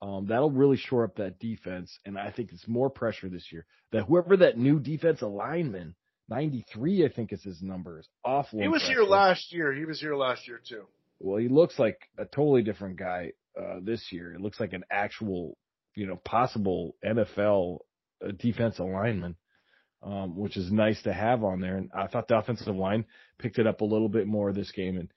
[0.00, 3.66] Um, that'll really shore up that defense, and I think it's more pressure this year.
[3.92, 5.94] That whoever that new defensive lineman,
[6.28, 8.60] 93, I think is his number, is awful.
[8.60, 9.72] He was here last year.
[9.72, 10.86] He was here last year too.
[11.20, 14.34] Well, he looks like a totally different guy uh, this year.
[14.34, 15.56] It looks like an actual,
[15.94, 17.78] you know, possible NFL
[18.24, 19.36] uh, defensive lineman,
[20.02, 21.76] um, which is nice to have on there.
[21.76, 23.04] And I thought the offensive line
[23.38, 24.98] picked it up a little bit more this game.
[24.98, 25.08] And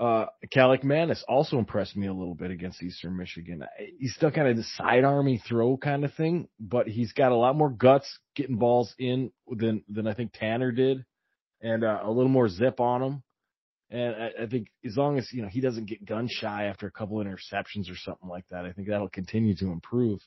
[0.00, 3.62] uh, Kaliakmanis also impressed me a little bit against Eastern Michigan.
[3.98, 7.54] He's still kind of the sidearmy throw kind of thing, but he's got a lot
[7.54, 11.04] more guts getting balls in than than I think Tanner did,
[11.60, 13.22] and uh, a little more zip on him.
[13.90, 16.86] And I, I think as long as you know he doesn't get gun shy after
[16.86, 20.20] a couple interceptions or something like that, I think that'll continue to improve.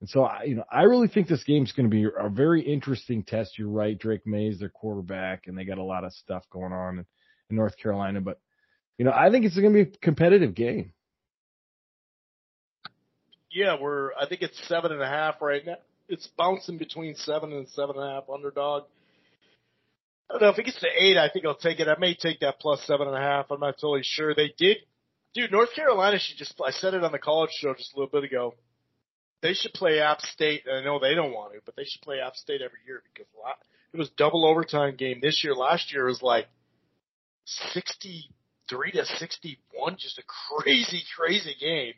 [0.00, 2.60] And so, I, you know, I really think this game's going to be a very
[2.60, 3.56] interesting test.
[3.56, 6.98] You're right, Drake Mays, their quarterback, and they got a lot of stuff going on
[6.98, 7.06] in,
[7.50, 8.20] in North Carolina.
[8.20, 8.40] But
[8.98, 10.92] you know, I think it's going to be a competitive game.
[13.50, 14.12] Yeah, we're.
[14.14, 15.76] I think it's seven and a half right now.
[16.08, 18.84] It's bouncing between seven and seven and a half underdog.
[20.32, 21.18] I don't know if it gets to eight.
[21.18, 21.88] I think I'll take it.
[21.88, 23.50] I may take that plus seven and a half.
[23.50, 24.34] I'm not totally sure.
[24.34, 24.78] They did,
[25.34, 25.52] dude.
[25.52, 26.54] North Carolina should just.
[26.64, 28.54] I said it on the college show just a little bit ago.
[29.42, 30.62] They should play App State.
[30.66, 33.02] and I know they don't want to, but they should play App State every year
[33.12, 33.56] because a lot
[33.92, 35.54] it was double overtime game this year.
[35.54, 36.46] Last year was like
[37.44, 40.22] 63 to 61, just a
[40.62, 41.92] crazy, crazy game.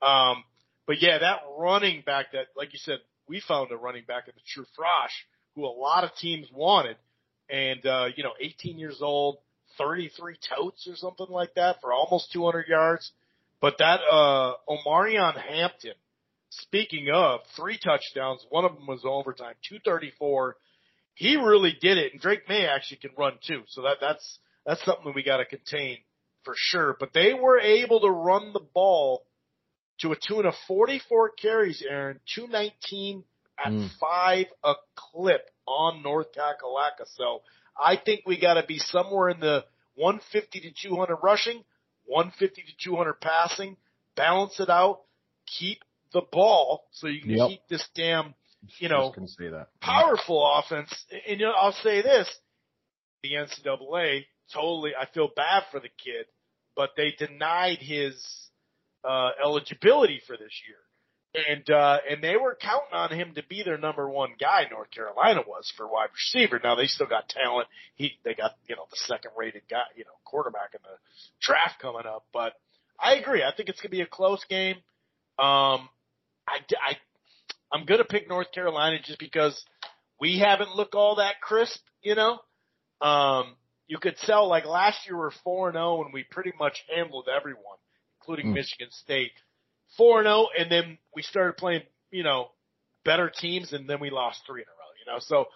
[0.00, 0.44] Um,
[0.86, 4.34] but yeah, that running back that, like you said, we found a running back in
[4.36, 5.14] the true Frosh
[5.56, 6.96] who a lot of teams wanted
[7.50, 9.38] and, uh, you know, 18 years old,
[9.78, 13.12] 33 totes or something like that for almost 200 yards.
[13.60, 15.94] But that, uh, Omarion Hampton,
[16.50, 20.56] speaking of three touchdowns, one of them was overtime, 234.
[21.14, 22.12] He really did it.
[22.12, 23.62] And Drake Maye actually can run too.
[23.68, 25.98] So that, that's, that's something we got to contain
[26.44, 26.96] for sure.
[26.98, 29.24] But they were able to run the ball
[30.00, 33.24] to a tune of 44 carries, Aaron, 219
[33.62, 33.88] at mm.
[34.00, 37.06] five a clip on North Kakalaka.
[37.14, 37.42] So
[37.78, 39.64] I think we got to be somewhere in the
[39.94, 41.62] 150 to 200 rushing,
[42.06, 43.76] 150 to 200 passing,
[44.16, 45.02] balance it out,
[45.46, 45.78] keep
[46.12, 47.48] the ball so you can yep.
[47.48, 48.34] keep this damn,
[48.78, 49.14] you know,
[49.80, 50.92] powerful offense.
[51.28, 52.28] And you know, I'll say this,
[53.22, 56.26] the NCAA totally, I feel bad for the kid,
[56.76, 58.22] but they denied his,
[59.04, 60.76] uh, eligibility for this year.
[61.32, 64.90] And, uh, and they were counting on him to be their number one guy, North
[64.90, 66.60] Carolina was for wide receiver.
[66.62, 67.68] Now they still got talent.
[67.94, 70.98] He, they got, you know, the second rated guy, you know, quarterback in the
[71.40, 72.54] draft coming up, but
[72.98, 73.44] I agree.
[73.44, 74.76] I think it's going to be a close game.
[75.38, 75.88] Um,
[76.48, 76.96] I, I,
[77.72, 79.64] I'm to pick North Carolina just because
[80.20, 82.38] we haven't looked all that crisp, you know.
[83.00, 83.54] Um,
[83.86, 86.52] you could sell like last year we we're four and zero, oh and we pretty
[86.58, 87.78] much handled everyone,
[88.20, 88.54] including mm.
[88.54, 89.32] Michigan State.
[89.96, 92.50] Four and zero, oh, and then we started playing, you know,
[93.04, 94.90] better teams, and then we lost three in a row.
[95.04, 95.46] You know, so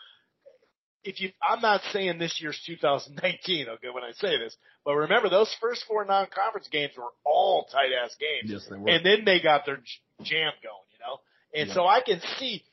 [1.05, 5.29] if you, I'm not saying this year's 2019, okay, when I say this, but remember
[5.29, 8.51] those first four non-conference games were all tight ass games.
[8.51, 8.89] Yes, they were.
[8.89, 9.81] And then they got their
[10.23, 11.21] jam going, you know?
[11.55, 11.75] And yeah.
[11.75, 12.65] so I can see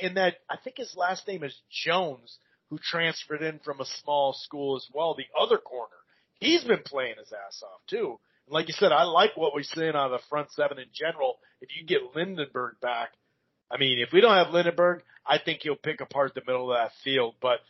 [0.00, 2.38] in that, I think his last name is Jones,
[2.70, 5.92] who transferred in from a small school as well, the other corner.
[6.40, 8.18] He's been playing his ass off too.
[8.46, 10.86] And like you said, I like what we're seeing on uh, the front seven in
[10.92, 11.38] general.
[11.60, 13.10] If you get Lindenberg back,
[13.70, 16.78] I mean, if we don't have Lindenberg, I think he'll pick apart the middle of
[16.78, 17.34] that field.
[17.40, 17.60] But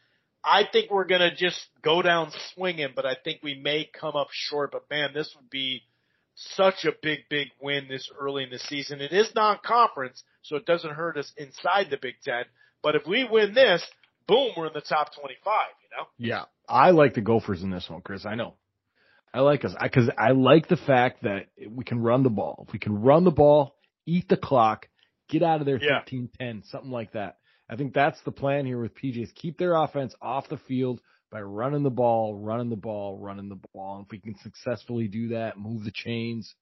[0.45, 4.17] I think we're going to just go down swinging, but I think we may come
[4.17, 4.73] up short.
[4.73, 5.83] But man, this would be
[6.35, 9.01] such a big, big win this early in the season.
[9.01, 12.45] It is non-conference, so it doesn't hurt us inside the Big Ten.
[12.83, 13.87] But if we win this,
[14.27, 15.37] boom, we're in the top 25,
[15.83, 16.07] you know?
[16.19, 16.45] Yeah.
[16.69, 18.27] I like the Gophers in this one, Chris.
[18.27, 18.55] I know.
[19.35, 22.65] I like us because I, I like the fact that we can run the ball.
[22.67, 23.75] If we can run the ball,
[24.07, 24.87] eat the clock,
[25.29, 26.03] get out of there yeah.
[26.09, 27.39] 15-10, something like that.
[27.69, 29.35] I think that's the plan here with PJs.
[29.35, 31.01] Keep their offense off the field
[31.33, 33.97] by running the ball, running the ball, running the ball.
[33.97, 36.55] And if we can successfully do that, move the chains,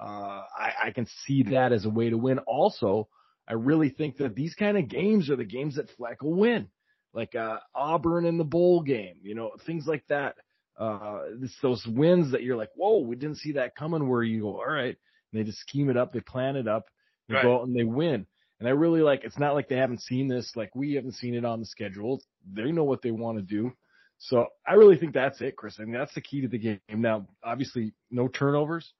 [0.00, 2.38] uh, I, I can see that as a way to win.
[2.40, 3.08] Also,
[3.48, 6.68] I really think that these kind of games are the games that Fleck will win,
[7.12, 10.36] like uh, Auburn in the bowl game, you know, things like that.
[10.80, 14.08] Uh, it's those wins that you're like, whoa, we didn't see that coming.
[14.08, 14.96] Where you go, all right,
[15.32, 16.86] and they just scheme it up, they plan it up,
[17.28, 17.44] they right.
[17.44, 18.26] go out and they win.
[18.58, 21.34] And I really like, it's not like they haven't seen this, like we haven't seen
[21.34, 22.22] it on the schedule.
[22.52, 23.72] They know what they want to do.
[24.18, 25.76] So I really think that's it, Chris.
[25.80, 26.80] I mean, that's the key to the game.
[26.90, 28.92] Now, obviously, no turnovers.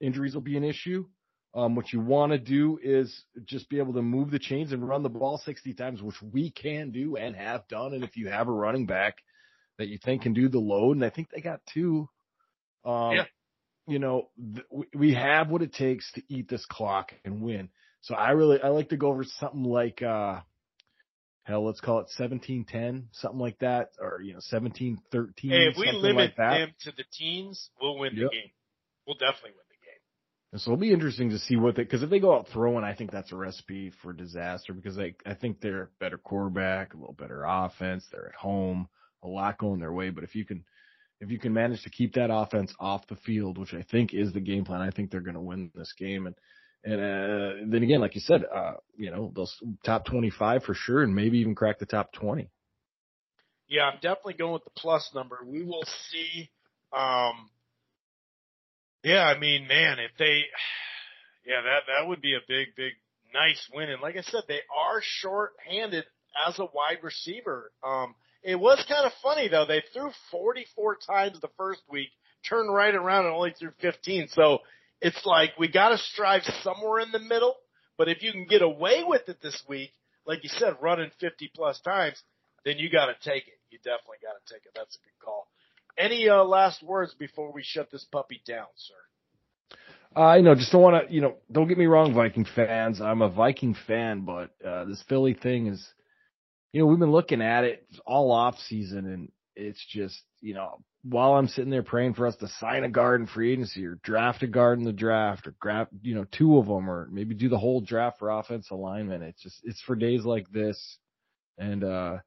[0.00, 1.06] Injuries will be an issue.
[1.54, 4.86] Um, what you want to do is just be able to move the chains and
[4.86, 7.94] run the ball 60 times, which we can do and have done.
[7.94, 9.16] And if you have a running back
[9.82, 12.08] that you think can do the load, and I think they got two,
[12.84, 13.24] um, yeah.
[13.88, 17.68] you know, th- we have what it takes to eat this clock and win.
[18.02, 20.40] So I really, I like to go over something like, uh,
[21.42, 25.50] hell, let's call it 1710, something like that, or, you know, 1713.
[25.50, 28.30] Hey, if we limit like them to the teens, we'll win yep.
[28.30, 28.50] the game.
[29.06, 30.00] We'll definitely win the game.
[30.52, 32.84] And so it'll be interesting to see what they, cause if they go out throwing,
[32.84, 36.94] I think that's a recipe for disaster because I, I think they're a better quarterback,
[36.94, 38.06] a little better offense.
[38.12, 38.88] They're at home,
[39.22, 40.10] a lot going their way.
[40.10, 40.64] But if you can,
[41.20, 44.32] if you can manage to keep that offense off the field, which I think is
[44.32, 46.26] the game plan, I think they're going to win this game.
[46.26, 46.34] And,
[46.84, 51.02] and uh, then again, like you said, uh, you know, those top 25 for sure,
[51.02, 52.50] and maybe even crack the top 20.
[53.68, 55.38] Yeah, I'm definitely going with the plus number.
[55.46, 56.50] We will see.
[56.92, 57.48] Um,
[59.04, 60.24] yeah, I mean, man, if they,
[61.46, 62.92] yeah, that that would be a big, big,
[63.32, 63.90] nice win.
[63.90, 66.04] And like I said, they are short-handed
[66.46, 67.72] as a wide receiver.
[67.86, 69.66] Um, it was kind of funny though.
[69.66, 72.08] They threw 44 times the first week,
[72.48, 74.28] turned right around and only threw 15.
[74.28, 74.58] So
[75.00, 77.56] it's like we got to strive somewhere in the middle.
[77.98, 79.92] But if you can get away with it this week,
[80.26, 82.20] like you said, running 50 plus times,
[82.64, 83.58] then you got to take it.
[83.70, 84.72] You definitely got to take it.
[84.74, 85.48] That's a good call.
[85.98, 89.78] Any uh, last words before we shut this puppy down, sir?
[90.14, 93.00] I uh, know, just don't want to, you know, don't get me wrong, Viking fans.
[93.00, 95.86] I'm a Viking fan, but uh, this Philly thing is
[96.72, 100.80] you know, we've been looking at it all off season and it's just, you know,
[101.04, 103.98] while I'm sitting there praying for us to sign a guard in free agency or
[104.02, 107.34] draft a guard in the draft or grab, you know, two of them or maybe
[107.34, 109.22] do the whole draft for offensive alignment.
[109.22, 110.98] It's just, it's for days like this.
[111.58, 112.18] And, uh,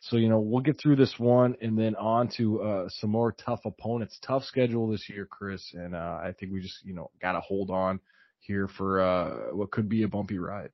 [0.00, 3.32] so, you know, we'll get through this one and then on to, uh, some more
[3.32, 5.72] tough opponents, tough schedule this year, Chris.
[5.74, 7.98] And, uh, I think we just, you know, got to hold on
[8.40, 10.70] here for, uh, what could be a bumpy ride.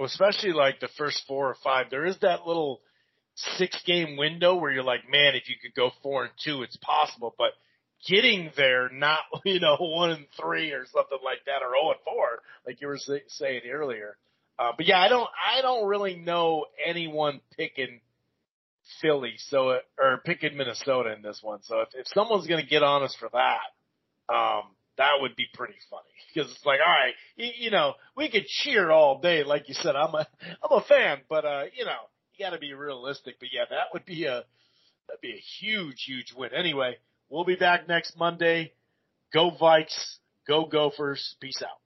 [0.00, 2.80] Well, especially like the first four or five, there is that little,
[3.58, 6.76] six game window where you're like, man, if you could go four and two, it's
[6.76, 7.34] possible.
[7.36, 7.50] But
[8.08, 12.00] getting there, not you know one and three or something like that, or zero and
[12.02, 12.26] four,
[12.66, 14.16] like you were say, saying earlier.
[14.58, 15.28] Uh, but yeah, I don't,
[15.58, 18.00] I don't really know anyone picking
[19.02, 21.60] Philly, so or picking Minnesota in this one.
[21.64, 24.62] So if, if someone's going to get on us for that, um,
[24.98, 26.02] that would be pretty funny
[26.34, 29.74] because it's like, all right, you, you know, we could cheer all day, like you
[29.74, 29.96] said.
[29.96, 30.26] I'm a,
[30.62, 33.36] I'm a fan, but uh, you know, you got to be realistic.
[33.40, 34.44] But yeah, that would be a
[35.08, 36.50] that'd be a huge, huge win.
[36.54, 36.96] Anyway,
[37.28, 38.72] we'll be back next Monday.
[39.32, 40.16] Go Vikes.
[40.46, 41.36] Go Gophers.
[41.40, 41.79] Peace out.